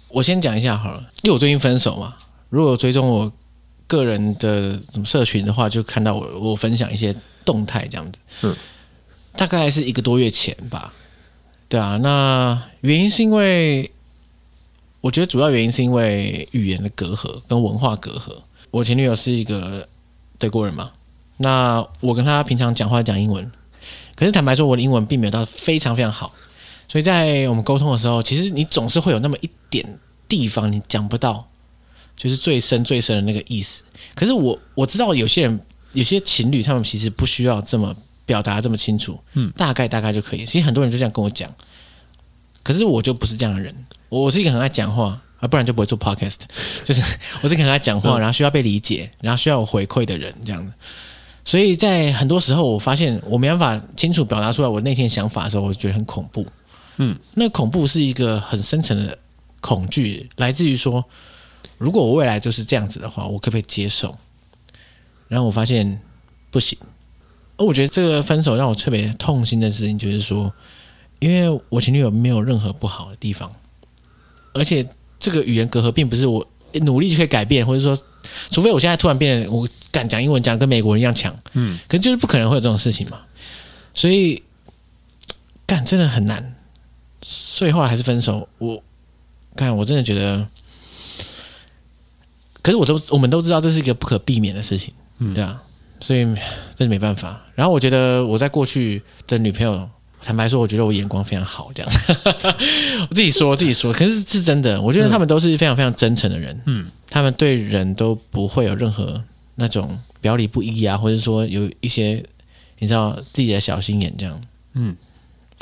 [0.08, 2.14] 我先讲一下好了，因为我最近分手嘛，
[2.48, 3.32] 如果追踪我。
[3.88, 8.56] 个人的什么社群的话，就看到我我分享一些动态这样子，嗯，
[9.36, 10.90] 大概是一个多月前吧，
[11.68, 13.90] 对啊，那原因是因为
[15.02, 18.34] 我觉得主要原因是因为语言的隔阂跟文化隔阂。
[18.70, 19.86] 我前女友是一个
[20.38, 20.92] 德国人嘛，
[21.36, 23.52] 那我跟她平常讲话讲英文，
[24.14, 26.32] 可是坦白说，我的英文并没有到非常非常好，
[26.88, 29.98] 所以在我们沟通的时候，其实你总是会有那么一点
[30.28, 31.48] 地方你讲不到，
[32.16, 33.82] 就是最深最深的那个意思。
[34.14, 35.60] 可是我我知道有些人
[35.92, 37.94] 有些情侣他们其实不需要这么
[38.24, 40.46] 表达这么清楚，嗯，大概大概就可以。
[40.46, 41.52] 其实很多人就这样跟我讲，
[42.62, 43.74] 可是我就不是这样的人，
[44.20, 45.20] 我是一个很爱讲话。
[45.40, 46.38] 啊，不然就不会做 podcast。
[46.84, 47.02] 就是
[47.40, 50.72] 我是很爱讲话，然后需要被理解，然后需要有回馈的人这样子。
[51.44, 56.46] 所以在很多时候，我发现我没办法清楚表达出来我内心想法的时候，我就觉得很恐怖。
[56.98, 59.18] 嗯，那恐怖是一个很深层的
[59.60, 61.04] 恐惧，来自于说，
[61.76, 64.16] 如果我未来就是这样子的话，我可不可以接受？
[65.26, 66.00] 然后我发现
[66.52, 66.78] 不行。
[67.56, 70.52] 而我觉得这个分手让我特别痛心的事情，就是说，
[71.18, 73.52] 因为我前女友没有任何不好的地方，
[74.52, 74.86] 而且。
[75.22, 76.44] 这个语言隔阂并不是我
[76.80, 77.96] 努力就可以改变，或者说，
[78.50, 83.20] 除非我现在突然变得，我敢讲英文，讲跟美国人一样强，嗯，可是就是不可能会有这种事情嘛。
[83.94, 84.42] 所以，
[85.64, 86.56] 干真的很难，
[87.22, 88.48] 所以后来还是分手。
[88.58, 88.82] 我
[89.54, 90.44] 干，我真的觉得，
[92.60, 95.62] 可是我都我们都知道这是一个不可避免的事情，嗯，对啊，
[96.00, 97.46] 所以真的没办法。
[97.54, 99.88] 然后我觉得我在过去的女朋友。
[100.22, 101.92] 坦白说，我觉得我眼光非常好，这样。
[103.10, 104.80] 我自己说，我自己说，可是是真的。
[104.80, 109.22] 我觉得他们都是非常非常真诚的人，嗯，他们对人都不会有任何
[109.56, 112.24] 那种表里不一啊，或者说有一些
[112.78, 114.40] 你知道自己的小心眼这样，
[114.74, 114.96] 嗯。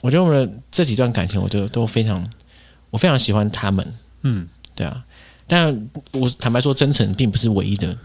[0.03, 2.31] 我觉得我们的这几段感情，我觉得都非常，
[2.91, 5.05] 我非常喜欢他们，嗯，对啊。
[5.47, 7.97] 但我坦白说，真诚并不是唯一的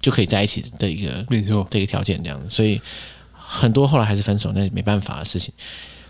[0.00, 2.80] 就可以在一起的一个，没错，的一个条件，这样，所以。
[3.54, 5.54] 很多后来还是分手，那没办法的事情。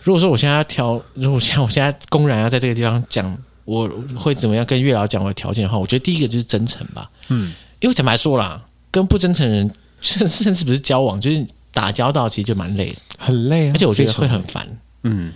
[0.02, 7.10] 如果说我现在要挑，如果像我现在公然要在这个地方讲，我会怎么样跟月老讲我的条件的话，我觉得第一个就是真诚吧。
[7.28, 9.70] 嗯，因为坦白说啦，跟不真诚的人，
[10.00, 14.66] 甚 甚至不是交往，就是打交道，其实就蛮累的，很累啊，而且我觉得会很烦。
[15.02, 15.32] 嗯，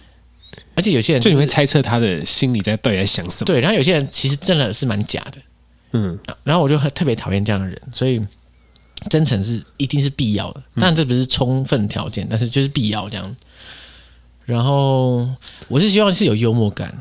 [0.75, 3.47] 而且有些人、就是、就你会猜测他的心里在到底在想什么。
[3.47, 5.39] 对，然后有些人其实真的是蛮假的。
[5.93, 8.21] 嗯，然后我就很特别讨厌这样的人，所以。
[9.09, 13.37] 真诚是一定是必要的，但这不是充分条件，但是就是必要这样。
[14.45, 15.29] 然后
[15.69, 16.93] 我是希望是有幽默感，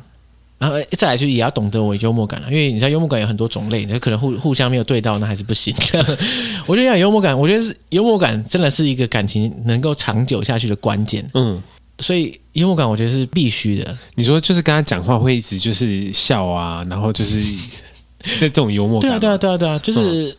[0.57, 5.73] 然后再来就也要懂得我幽默感了，因为你知道幽默感有很多种类，你可能互互相没有对到，那还是不行。
[6.67, 11.27] 我觉得要幽默感，我觉得是幽默感真的是一个感情能够长久下去的关键。
[11.33, 11.61] 嗯，
[11.99, 13.97] 所以幽默感我觉得是必须的。
[14.15, 17.41] 你说就是跟他讲话会一直就是笑啊，然后就是
[18.23, 20.31] 这 这种幽默感，对啊，对啊，对啊，对啊，就是。
[20.31, 20.35] 嗯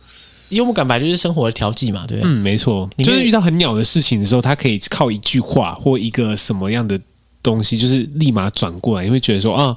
[0.49, 2.31] 幽默感本来就是生活的调剂嘛，对不对？
[2.31, 2.89] 嗯，没错。
[2.97, 6.99] 就是遇到很鸟的事情的时候，他可以靠一句话或一个什么样的
[7.41, 9.75] 东西，就是立马转过来，你会觉得说啊，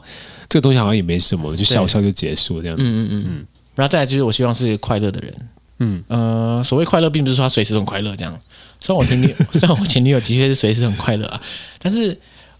[0.48, 2.76] 这个东西好像也没什么，就笑笑就结束这样。
[2.78, 3.46] 嗯嗯嗯嗯。
[3.74, 5.34] 然后再来就是，我希望是一个快乐的人。
[5.78, 8.38] 嗯呃，所谓快乐，并不是说他随时很快乐这样。
[8.78, 11.40] 虽然我前女， 虽然我前女友的确是随时很快乐啊，
[11.78, 12.16] 但是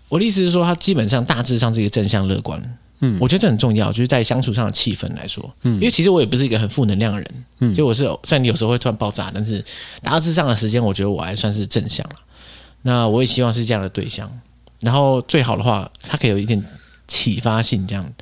[0.09, 2.61] 我的意思是说，他基本上大致上是一个正向乐观。
[3.05, 9.63] 嗯，我觉得这很重要，就是在相处上的气氛来说，嗯，因为其实我也不是一个很负能量的人，嗯，就我是虽然你有时候会突然爆炸，但是
[10.03, 12.15] 大致上的时间，我觉得我还算是正向了。
[12.83, 14.31] 那我也希望是这样的对象，
[14.81, 16.65] 然后最好的话，他可以有一点
[17.09, 18.13] 启发性，这样。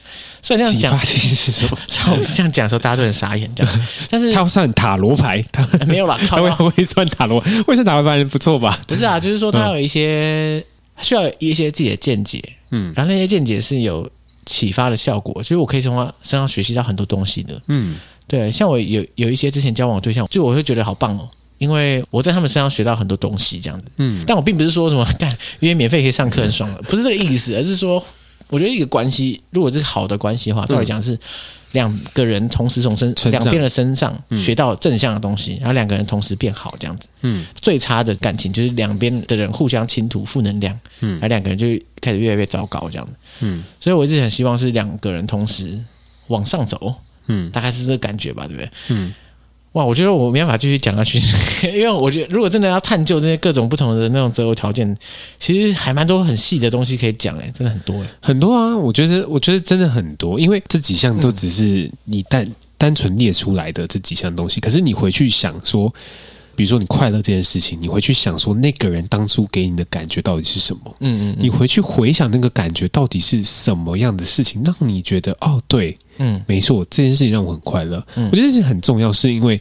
[0.42, 1.78] 虽然这样讲，启发性是什么？
[1.86, 3.80] 像我这样讲的时候，大家都很傻眼，这样。
[4.08, 8.80] 但是他算塔罗牌，他 没有啦，他会会算塔罗，会算塔罗牌不错吧？
[8.86, 10.64] 不是啊，就是说他有一些
[11.02, 14.10] 需要有一些自己的见解，嗯，然后那些见解是有。
[14.50, 17.62] 启发的效果，所以我可以从他身上学习到很多东西的。
[17.68, 17.94] 嗯，
[18.26, 21.28] 对，像我有有一些之前交往的对象，就我会觉得好棒哦，
[21.58, 23.84] 因为我在他们身上学到很多东西，这样子。
[23.98, 25.30] 嗯，但我并不是说什么 干，
[25.60, 28.04] 因为免费可以上课很爽了，不是这个意思，而是说，
[28.48, 31.16] 我觉得一个关系，如果是好的关系的话，照理讲是。
[31.72, 37.08] 两个人同时从身两边的身上学到正向的东西，嗯、然后两个人同时变好，这样子。
[37.22, 41.66] 嗯，最差的感情就是两边的人互相倾吐负能量，嗯，而两个人就
[42.00, 43.12] 开始越来越糟糕，这样子。
[43.40, 45.78] 嗯，所以我一直很希望是两个人同时
[46.28, 46.94] 往上走，
[47.26, 48.70] 嗯，大概是这个感觉吧，对不对？
[48.88, 49.14] 嗯。
[49.72, 51.20] 哇，我觉得我没办法继续讲下去，
[51.68, 54.96] 因为我觉得如果真的要探究这些各种不同的那种择偶条件，
[55.38, 58.76] 其实还蛮多很细的东西可以讲诶，真的很多诶，很多啊！
[58.76, 65.92] 我觉得，我觉得真的很多，因为这几项都只是你单单纯列出来的这几项东西，可是你回去想说。
[66.60, 70.94] 比如说你快乐这件事情，你回去想说那个人当初给你的感觉到底是什么？
[71.00, 77.96] 嗯嗯，你回去回想那个感觉到底是什么样的事情，让你觉得哦，对，嗯，没错，这件事情让我很快乐。
[78.14, 79.58] 我觉得这是很重要，是因为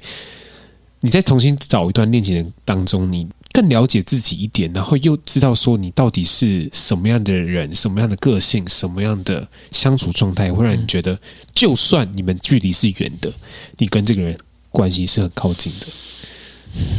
[0.99, 11.17] 你在重新找一段恋情的当中，你更了解自己一点，然后又知道说你到底是什么样的人，什么样的个性，什么样的相处状态，会让你觉得，
[11.55, 13.31] 就算你们距离是远的，
[13.77, 14.37] 你跟这个人
[14.69, 15.87] 关系是很靠近的。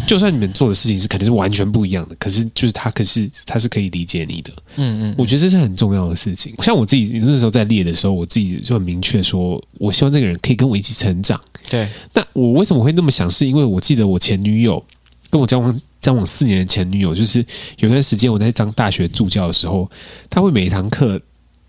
[0.07, 4.53] 就算你们做的事情是肯定是完全不一样的，可是就是他，可是他是可以理解你的。
[4.77, 6.53] 嗯嗯，我觉得这是很重要的事情。
[6.63, 11.41] 像我自己那时候在列的时候，我自己就很明确说，我希望这个人可以跟我一起成长。
[11.69, 13.31] 对，那我为什么会那么想？
[13.31, 14.85] 是因为我记得我前女友
[15.31, 17.45] 跟我交往交往四年的前女友，就是
[17.79, 19.89] 有段时间我在当大学助教的时候，
[20.29, 21.21] 他会每一堂课，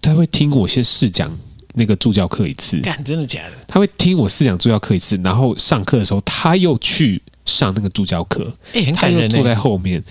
[0.01, 1.31] 他会听我先试讲
[1.75, 2.79] 那个助教课一次。
[2.79, 3.51] 干，真的假的？
[3.67, 7.21] 他会听我试讲助教课一次，然后上课的时候他又去。
[7.51, 10.03] 上那个助教课，哎，很感人，坐在后面。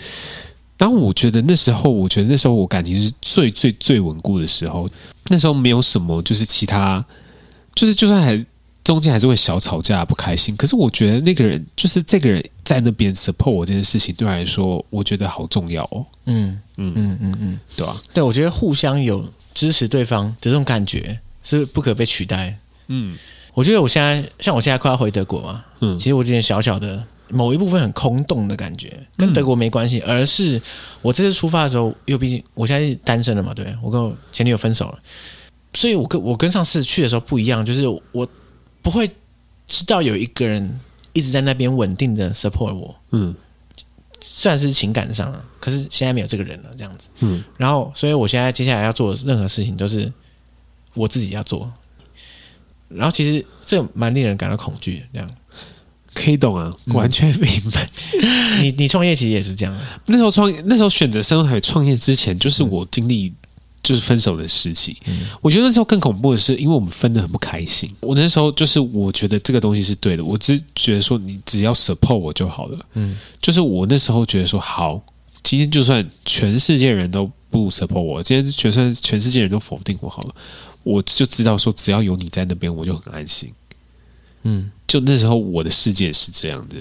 [0.78, 4.88] 然后我觉得那时候，我觉得那时候我感情是最最最稳固的时候。
[5.28, 7.04] 那时候没有什么，就是其他，
[7.74, 8.46] 就是就算还
[8.82, 10.56] 中间还是会小吵架不开心。
[10.56, 16.04] 可是我觉得那个人，就是这个人在那边 support 我这件事情，对我来说，我觉得好重要哦。
[16.24, 18.00] 嗯嗯嗯嗯嗯，对吧？
[18.14, 19.24] 对，我觉得互相有
[19.54, 22.56] 支持对方的这种感觉是不可被取代。
[22.88, 23.16] 嗯，
[23.54, 27.04] 我觉得我现在像我现在快要回德国嘛，嗯，其实我有点小小的。
[27.30, 30.60] 某一部分很空洞的感觉，跟德国没关系，而是
[31.00, 34.98] 我这次出发的时候，因为毕竟我现在是单身了嘛，对，我跟我前女友分手了，
[35.74, 38.28] 所以我跟我跟上次去的时候不一样，就是我
[38.82, 39.08] 不会
[39.66, 40.80] 知道有一个人
[41.12, 43.34] 一直在那边稳定的 support 我，嗯，
[44.20, 50.12] 算是情感上了，可是现在没有这个人了，这样子，嗯，然后所以我现在接下来要做的任何事情都是
[50.94, 51.72] 我自己要做，
[52.88, 55.30] 然后其实这蛮令人感到恐惧，这样。
[56.14, 57.88] 可以懂啊，完全明白。
[58.22, 59.76] 嗯、你你创业其实也是这样。
[60.06, 63.32] 那时候创业，那时候选择生活台创业之前，就是我经历
[63.82, 64.96] 就是分手的时期。
[65.06, 67.90] 嗯、我觉得那时候更恐怖的是，因为我们分的很不开心。
[68.00, 72.78] 我那时候就是我觉得这个东西是对的，我只觉得说你只要 support 我就好了。
[72.94, 75.00] 嗯，就是我那时候觉得说好，
[75.42, 80.34] 今天就算全世界人都不 support 我，今天就算全世界人都否定我好了，
[80.82, 83.50] 我就知道说只要有你在那边，我就很安心。
[84.42, 86.76] 嗯，就那时候我的世界是这样的，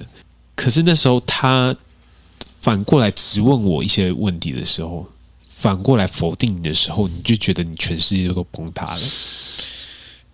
[0.56, 1.76] 可是那时候他
[2.46, 5.06] 反过来质问我一些问题的时候，
[5.48, 9.02] 反过来否定你的时候，你就觉得你全世界都崩塌了。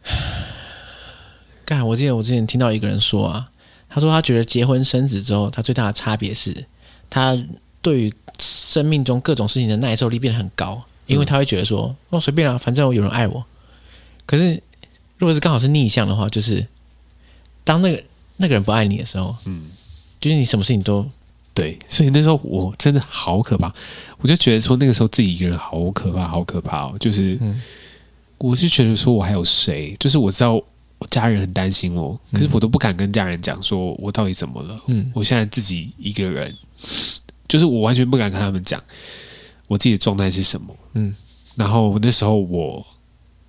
[1.66, 3.50] 干，我记得我之前听到一个人说啊，
[3.90, 6.66] 他说他觉得结婚生子之后，他最大的差别是，
[7.10, 7.36] 他
[7.82, 13.44] 对于生命中各种事情的耐受力变得很高，因为他会觉得说，哦，随便啊，反正我有人爱我。
[14.28, 14.62] 可是
[15.18, 16.68] 如果是刚好是逆向的话，就是。
[17.66, 18.02] 当那个
[18.38, 19.66] 那个人不爱你的时候，嗯，
[20.22, 21.06] 就是你什么事情都
[21.54, 23.74] 对，所以那时候我真的好可怕，
[24.20, 26.96] 我就觉得说那个时候自己一个人好可怕，好可怕哦。
[27.00, 27.62] 就是，嗯，
[28.38, 29.96] 我是觉得说我还有谁？
[30.00, 34.80] 就是我知道我家人很担心我，可是我都不敢跟家人讲说我到底怎么了。
[34.88, 36.54] 嗯，我现在自己一个人，
[37.48, 38.84] 就是我完全不敢跟他们讲
[39.68, 40.76] 我自己的状态是什么。
[40.94, 41.16] 嗯，
[41.56, 42.86] 然后那时候我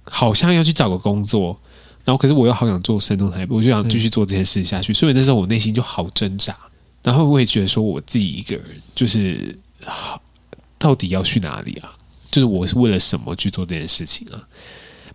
[0.05, 1.61] 好像要去找个工作。
[2.07, 4.93] 然后，可是我又好想做生动台，我就想继续做这些事下去。
[4.93, 6.57] 嗯、所以那时候我内心就好挣扎。
[7.03, 9.59] 然后我也觉得说，我自己一个人就是，
[10.79, 11.93] 到底要去哪里啊？
[12.31, 14.39] 就是我是为了什么去做这件事情啊？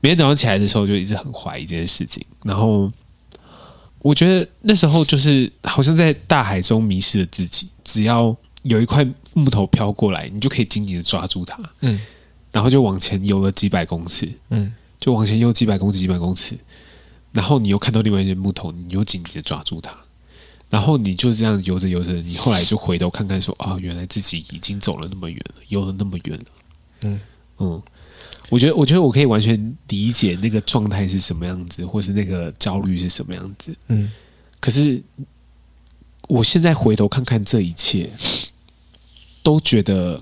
[0.01, 2.21] 每天早上起来的时候，就一直很怀疑这件事情。
[2.43, 2.91] 然后
[3.99, 7.69] 我觉得那时候就是好像在大海中迷失了自己。
[7.83, 11.57] 只要有一块木头飘过来，你就可以紧紧的抓住它。
[11.81, 11.99] 嗯，
[12.51, 14.31] 然后就往前游了几百公尺。
[14.49, 16.57] 嗯，就往前游几百公尺，几百公尺。
[17.31, 19.95] 然后你又看到另外一件木头，你又紧紧的抓住它，
[20.69, 26.45] 然后你就这样游着游着，你后来就回头看看说啊，原来自己已经走了那么远了，游了那么远了。
[27.03, 27.21] 嗯
[27.59, 27.81] 嗯，
[28.49, 33.73] 我觉得我觉得我可以完全理解那个状态是什么样子，或是那个焦虑是什么样子。
[33.87, 34.11] 嗯，
[34.59, 35.01] 可是
[36.27, 38.09] 我现在回头看看这一切，
[39.41, 40.21] 都觉得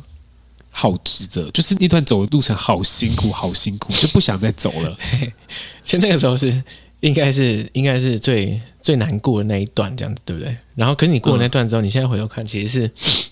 [0.70, 1.50] 好值得。
[1.52, 4.96] 就是那段走的路程好辛苦，好辛苦，就不想再走了。
[5.84, 6.64] 就那个时候是。
[7.02, 10.56] 应该是应该是最最难过的那一段，这样子对不对？
[10.76, 13.30] 然后，可是你过了那段之后，嗯、你现在回头看，其实是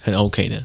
[0.00, 0.64] 很 OK 的。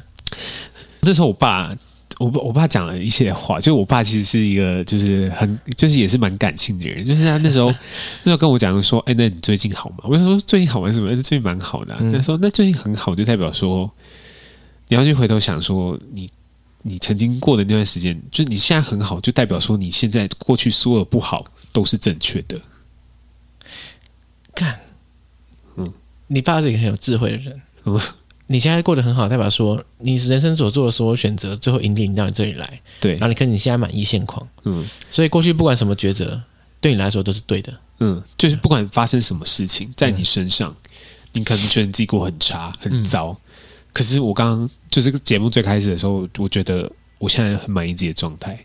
[1.00, 1.74] 那时候，我爸，
[2.18, 7.04] 我我爸讲了一些话，就我爸其实是一个，就是很，就是也是蛮感性的人。
[7.04, 7.68] 就是他那时候
[8.22, 11.08] 那时候跟我讲说：“哎，那你最近好吗？”我就说：“最近好玩什么？
[11.16, 11.98] 最近蛮好的、啊。
[12.02, 13.90] 嗯”他说：“那最近很好，就代表说
[14.88, 16.28] 你要去回头想说你。”
[16.82, 22.58] 你曾经过的那段时间，就你现在很好，就代表说你现在过去所有不好都是正确的。
[24.54, 24.80] 干，
[25.76, 25.92] 嗯，
[26.26, 27.60] 你爸是一个很有智慧的人。
[27.84, 28.00] 嗯，
[28.46, 32.80] 你现在过得很好，代表说你人生所做的所有选择，最后引领你到你这里来。
[32.98, 34.48] 对，然后你看你现在满意现况。
[34.64, 36.42] 嗯，所以过去不管什么抉择，
[36.80, 37.72] 对你来说都是对的。
[37.98, 40.90] 嗯，就是不管发生什么事情在你身上，嗯，
[41.32, 43.28] 你可能觉得你自己过很差、很糟。
[43.28, 43.36] 嗯
[43.92, 48.58] 可是我刚刚就这个节目最开始的时候，我觉得我现在很满意自己的状态。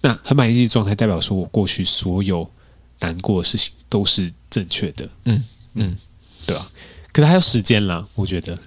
[0.00, 2.50] 那很满意自己的状态，代表说我过去所有
[2.98, 5.08] 难过的事情都是正确的。
[5.24, 5.44] 嗯
[5.74, 5.96] 嗯，
[6.44, 6.68] 对啊？
[7.12, 8.58] 可是还有时间啦，我觉得。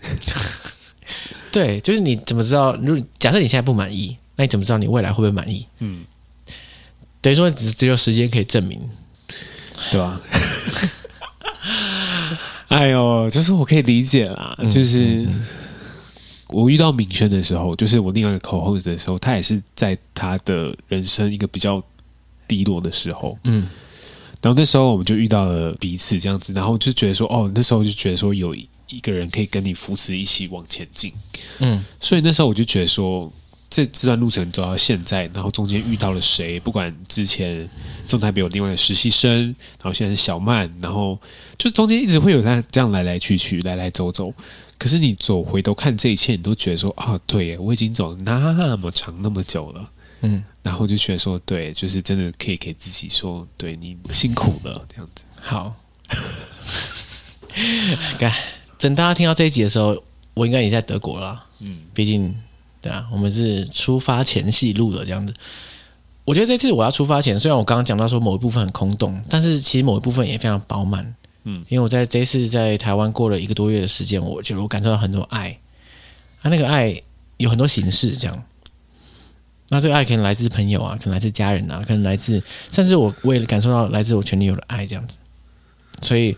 [1.51, 2.75] 对，就是你怎么知道？
[2.77, 5.67] 如假设你现在不满意，那你怎么知道你未来会不会满意？
[5.79, 6.05] 嗯，
[7.21, 8.79] 等于说只只有时间可以证明，
[9.91, 10.21] 对吧？
[12.69, 15.27] 哎呦，就是我可以理解啦，嗯、就是
[16.49, 21.83] 我遇到敏轩的时候，就是我另外一个 co-host 的时候，他也是在他的人生一个比较
[22.47, 23.67] 低落的时候，嗯，
[24.41, 28.55] 然后那时候我们就遇到了彼此这样子，然后就觉得说，哦，那时候就觉得说有。
[28.87, 31.11] 一个人可以跟你扶持，一起往前进，
[31.57, 33.29] 嗯，所以那时候我就觉得说，
[33.67, 37.67] 这这段路程走到现在，然后中间遇到了谁，不管之前
[38.05, 39.43] 中台北有另外的实习生，
[39.81, 41.19] 然后现在是小曼，然后
[41.57, 44.31] 就中间一直会有他这样来来去去，来来走走。
[44.77, 49.89] 可是你走回头看这一切，你都觉得说啊，对耶，我已经走了那么长那么久了，
[50.21, 55.23] 嗯，然后就觉得说，对，就是真的可以给自己说，对你辛苦了这样子。
[55.41, 55.73] 好，
[58.19, 58.33] 看。
[58.77, 60.03] 等大家听到这一集的时候，
[60.33, 61.43] 我应该已经在德国了。
[61.59, 62.35] 嗯，毕竟，
[62.81, 65.33] 对啊，我们是出发前戏录的这样子。
[66.25, 71.15] 我觉得这次我要出发前，虽然我刚刚讲到说某一部分很空洞，但是其实某一部分也非常饱满。
[71.45, 75.57] 嗯，因为我在这一次在台湾过了一个多月的时间，我觉得我感受到很多爱。
[76.41, 77.01] 他、啊、那个爱
[77.37, 78.43] 有很多形式，这样。
[79.69, 85.15] 那这个爱可能来自朋友啊，可能来自家人啊，可能来自，甚至我我也感受到来自我前女友的爱这样子。
[86.01, 86.35] 所以。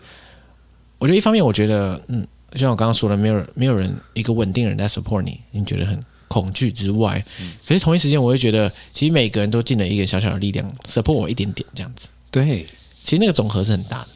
[1.00, 12.08] 我觉得一方面，我觉得，嗯，就像我刚刚说的，没有没有人一个稳定的人在 support 你，你觉得很恐惧之外，嗯，可是同一时间，我会觉得，其实每个人都尽了一个小小的力量 support 我一点点这样子。
[12.32, 12.66] 对，
[13.04, 14.08] 其实那个总和是很大的。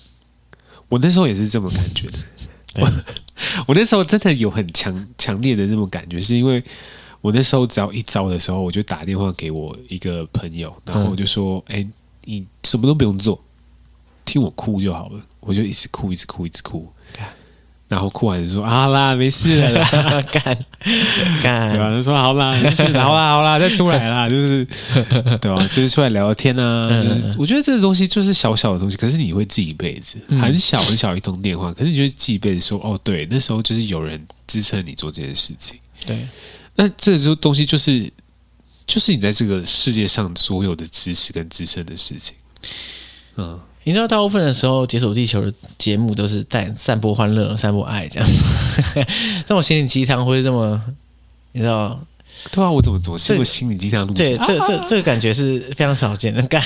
[0.93, 2.18] 我那时候也是这么感觉的。
[2.74, 2.93] 我
[3.68, 6.62] 我那时候真的有很强强烈的这种感觉，是因为
[7.22, 11.93] 我那时候只要一招的时候，我就打电话给我一个朋友，然后我就说：“哎，嗯，
[12.26, 13.43] 你什么都不用做，
[14.26, 16.86] 听我哭就好了。”我就一直哭，一直哭，一直哭，
[17.93, 19.84] 然后哭完就说：“好啦，没事了。
[20.32, 20.43] ”干
[21.43, 21.90] 干，对吧？
[21.95, 24.26] 他说：“好啦，没事，好啦，好啦，再出来啦。
[24.32, 24.66] ”就是
[25.43, 25.62] 对吧？
[25.66, 26.88] 就是出来聊聊天啊。
[27.03, 36.26] 就是我觉得这个东西就是小小的东西，可是你会记一辈子，很小很小一通电话，可是你就会记一辈子，说：“哦，对，那时候就是有人支撑你做这件事情。”对，
[36.74, 38.11] 那这种东西就是
[38.86, 42.34] 就是你在这个世界上所有的支持跟支撑的事情。
[43.36, 43.61] 嗯。
[43.85, 48.35] 你知道，大部分的时候，解锁地球的节目都是带散播欢乐、散播爱这样子，
[49.47, 50.80] 这种心灵鸡汤或者这么，
[51.53, 52.01] 你知道？
[52.51, 54.37] 对啊，我怎么做这个心灵鸡汤路线？
[54.37, 56.43] 对，这这这个感觉是非常少见的。
[56.49, 56.62] 干，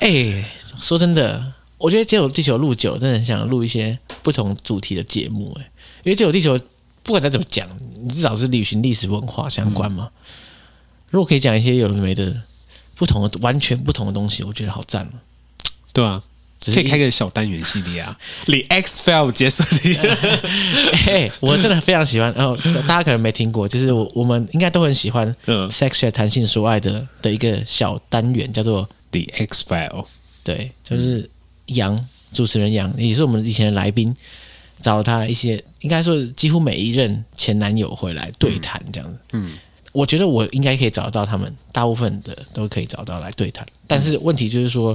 [0.00, 0.44] 哎，
[0.80, 5.56] 说真的，我觉得解锁地球录久了，真的很想录一些不同主题的节目。
[5.60, 5.70] 哎，
[6.04, 6.58] 因为解锁地球
[7.02, 7.68] 不管再怎么讲，
[8.02, 10.10] 你至少是旅行历史文化相关嘛。
[11.10, 12.42] 如果可以讲一些有的没的、
[12.94, 15.08] 不同的、完全不同的东西，我觉得好赞。
[15.92, 16.22] 对啊。
[16.66, 20.02] 可以开个小单元系列啊，The X File 解锁地球。
[21.08, 22.30] 哎，我真的非常喜欢。
[22.36, 22.54] 然后
[22.86, 25.34] 大家可能没听过，就是我我们应该都很喜欢。
[25.46, 30.04] 嗯，Sex Chat 谈性说爱的的一个小单元叫做 The X File。
[30.44, 31.30] 对，就是
[31.66, 31.98] 杨
[32.32, 34.14] 主持人杨，也是我们以前的来宾，
[34.82, 39.18] 找了他一些，应该说几乎每一任前男友回来对谈这样子。
[39.32, 39.52] 嗯，
[39.92, 43.66] 我觉得我应该可以找得到他们，大部分的都可以找到来对谈。
[43.86, 44.94] 但是问题就是说。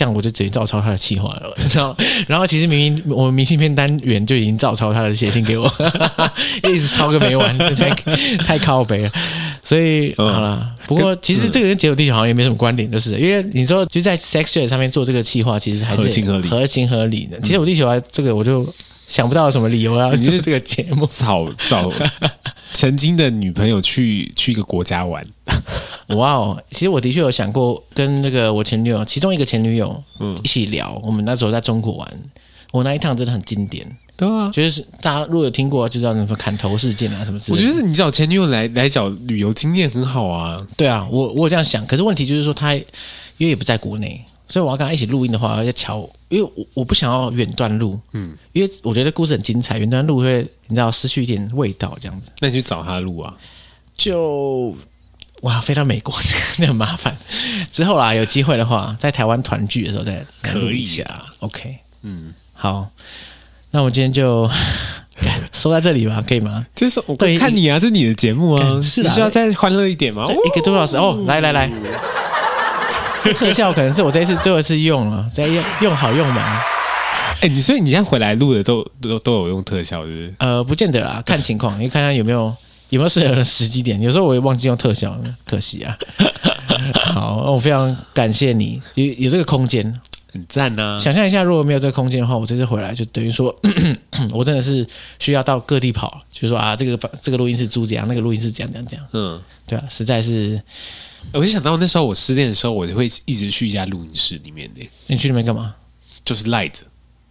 [0.00, 1.94] 这样我就直接照抄他的企划了，你知道？
[2.26, 5.70] 然后其实明明我们明信片单元就已经照抄他的写信给我，
[6.64, 7.90] 一直抄个没完，这 太
[8.38, 9.10] 太靠北了。
[9.62, 17.38] 所以、嗯、好了，不过其实这个跟解锁地球好像也没什么关联，就是因为你说就在 Chat 上面做这个企划，其实还是合情合理，合情合理的。
[17.40, 18.66] 解锁地球啊，这个我就
[19.06, 21.92] 想不到有什么理由啊，就是这个节目找找
[22.72, 25.24] 曾经的女朋友去去一个国家玩。
[26.16, 26.62] 哇哦！
[26.70, 31.00] 其实我的确有想过跟那个我前女友，其中一个前女友，嗯，一起聊。
[31.04, 32.20] 我们那时候在中国玩，
[32.72, 33.86] 我那一趟真的很经典。
[34.16, 37.64] 对啊，就是大家如果有听过，就知道什么砍头事件啊什么之类的。
[37.64, 40.60] 我觉得你找前女友来来找旅游经验很好啊。
[40.76, 41.86] 对啊，我我有这样想。
[41.86, 42.84] 可是问题就是说，他因
[43.38, 46.06] 为也不在国内，所以我要跟他一起录音的话，要乔。
[46.28, 52.28] 因为我我不想要远端录，嗯，因为我觉得故事很精彩，远端录会你知道失去一点味道这样子。
[52.40, 53.34] 那你去找他录啊？
[53.96, 54.76] 就。
[55.42, 56.14] 哇，飞到美国
[56.58, 57.16] 那很麻烦。
[57.70, 60.22] 之后啦，有机会的话，在台湾团聚的时候再
[60.52, 61.02] 录一下。
[61.38, 62.90] OK，嗯，好，
[63.70, 64.46] 那我今天就
[65.54, 66.66] 收在这里吧，可以吗？
[66.74, 70.26] 就是我看你啊，这是你的节目啊，是的，你需要再欢乐一点吗？
[70.30, 71.72] 一个多小时哦，来来来，
[73.34, 76.62] 特效可能是我这一次最后一次用了，再用用好用满。
[77.40, 80.34] 哎，你所以你现在回来录的都都都有用特效，是不是？
[80.38, 82.54] 呃，不见得啦，看情况，你看看有没有
[82.90, 84.00] 有没有适合的时机点。
[84.00, 85.96] 有时候我也忘记用特效，可惜啊。
[87.12, 90.00] 好，我非常感谢你有有这个空间。
[90.32, 90.98] 很赞呐、啊！
[91.00, 93.52] 想象一下，如果没有这个空间的话，我这次回来就等于说
[94.30, 94.86] 我真的是
[95.18, 99.04] 需要到各地跑，就是说啊，这个这个录音室租这样，那个录音室这样这样这样。
[99.12, 100.62] 嗯，对啊，实在是，
[101.32, 104.80] 我就想到那时候我失恋的时候，我就会一直去一家录音室里面的。
[105.06, 105.74] 你去那边干嘛？
[106.24, 106.84] 就是赖着。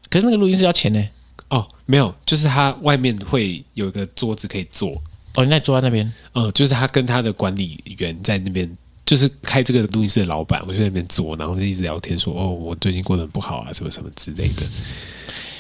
[0.10, 1.08] 可是那个录音室要钱呢？
[1.50, 5.02] 哦，没有，就是他外面会有一个桌子可以坐。
[5.36, 6.12] 哦，你在坐在那边？
[6.34, 8.78] 嗯，就是他跟他的管理员在那边。
[9.06, 14.64] 就是开这个录音室的老板，我就在那边坐，然后就一直聊天说，说哦，我最近过得很不好啊，什么什么之类的，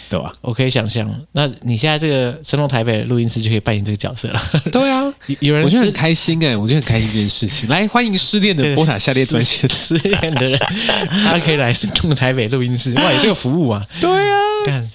[0.10, 0.32] 对吧？
[0.42, 4.42] 我可以想象，那你现在这个声动台北的录音室就可以扮演这个角色了。
[4.72, 5.04] 对啊，
[5.40, 7.68] 有人我就很开心哎，我就很开心这件事情。
[7.70, 10.60] 来，欢迎失恋的波塔下列专线，失恋的人
[11.24, 13.86] 他可以来声动台北录音室，哇，有这个服务啊？
[14.02, 14.92] 对啊，干。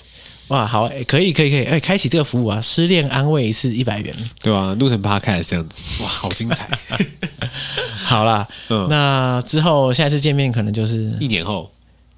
[0.49, 2.61] 哇，好，可以，可以，可以，哎，开启这个服务啊！
[2.61, 4.77] 失恋安慰一次一百元，对吧？
[4.79, 6.69] 录成 Podcast 这样子，哇，好精彩！
[8.05, 11.73] 好啦，嗯，那之后下一次见面可能就是一年后，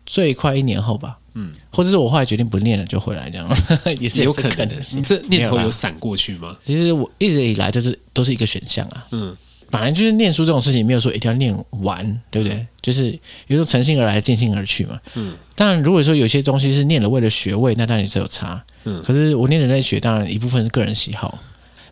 [0.05, 3.49] 最快一年后吧，嗯，或者是我后来决定不念了就回来这样，
[4.01, 4.77] 也是有可能的。
[4.93, 6.57] 你这念头有闪过去吗？
[6.65, 9.37] 其实我一直以来就是都是一个选项啊，嗯。
[9.69, 12.65] 本来就是念书这种事情，没有说一定要念完，对不对？
[12.81, 13.11] 就是
[13.49, 14.99] 有时候乘兴而来，尽兴而去嘛。
[15.17, 15.37] 嗯。
[15.57, 18.65] 当然，如果说有些东西是念了为了学位，那当然也是有差。
[18.85, 19.03] 嗯。
[19.03, 21.37] 可是我念人类学，当然一部分是个人喜好，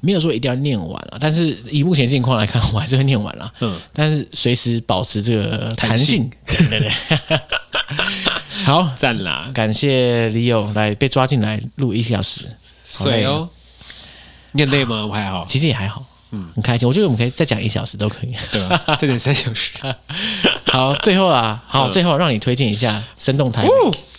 [0.05, 1.17] 没有说一定要念完了。
[1.19, 3.53] 但是以目前境况来看，我还是会念完了。
[3.61, 3.81] 嗯。
[3.93, 6.31] 但是随时保持这个弹性。
[6.47, 7.41] 弹性对对对。
[8.65, 9.51] 好，赞啦！
[9.53, 12.43] 感谢 Leo 来被抓进来录一小时。
[12.85, 13.49] 水哦。
[14.53, 15.05] 你很累吗？
[15.05, 16.05] 我还好，其实也还好。
[16.31, 16.87] 嗯，很开心。
[16.87, 18.97] 我觉得我们可以再讲一小时都可以，对吧？
[18.99, 19.73] 再讲三小时。
[20.73, 23.69] 好，最后啊，好，最后让你推荐一下生动台北，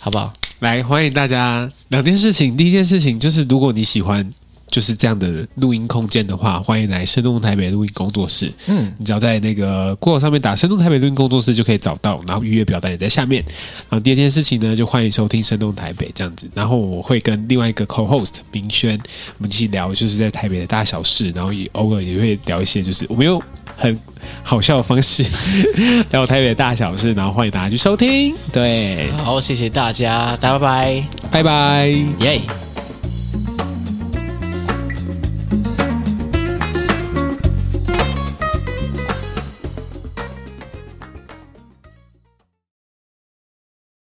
[0.00, 0.32] 好不好？
[0.60, 1.70] 来，欢迎大家。
[1.88, 4.32] 两件事情，第一件事情就是，如果你喜欢。
[4.68, 8.52] 就是这样的录音空间的话，欢迎来生动台北录音工作室。
[8.66, 13.42] 嗯，你只要在那个 Google 上面打“生动台北录音工作室”就可以找到，然后预约表单也在下面。
[13.88, 16.48] 然后第二件事情呢，就欢迎收听生动台北这样子。
[16.52, 18.98] 然后我会跟另外一个 co-host 明轩，
[19.38, 23.40] 我们一起聊，就是在台北的大小事，然后也偶尔也会聊一些，就是我们用
[23.76, 23.98] 很
[24.42, 25.24] 好笑的方式
[26.10, 27.12] 聊台北的大小事。
[27.14, 28.34] 然后欢迎大家去收听。
[28.52, 31.88] 对，好，谢谢大家，大家拜拜，拜拜，
[32.20, 32.40] 耶。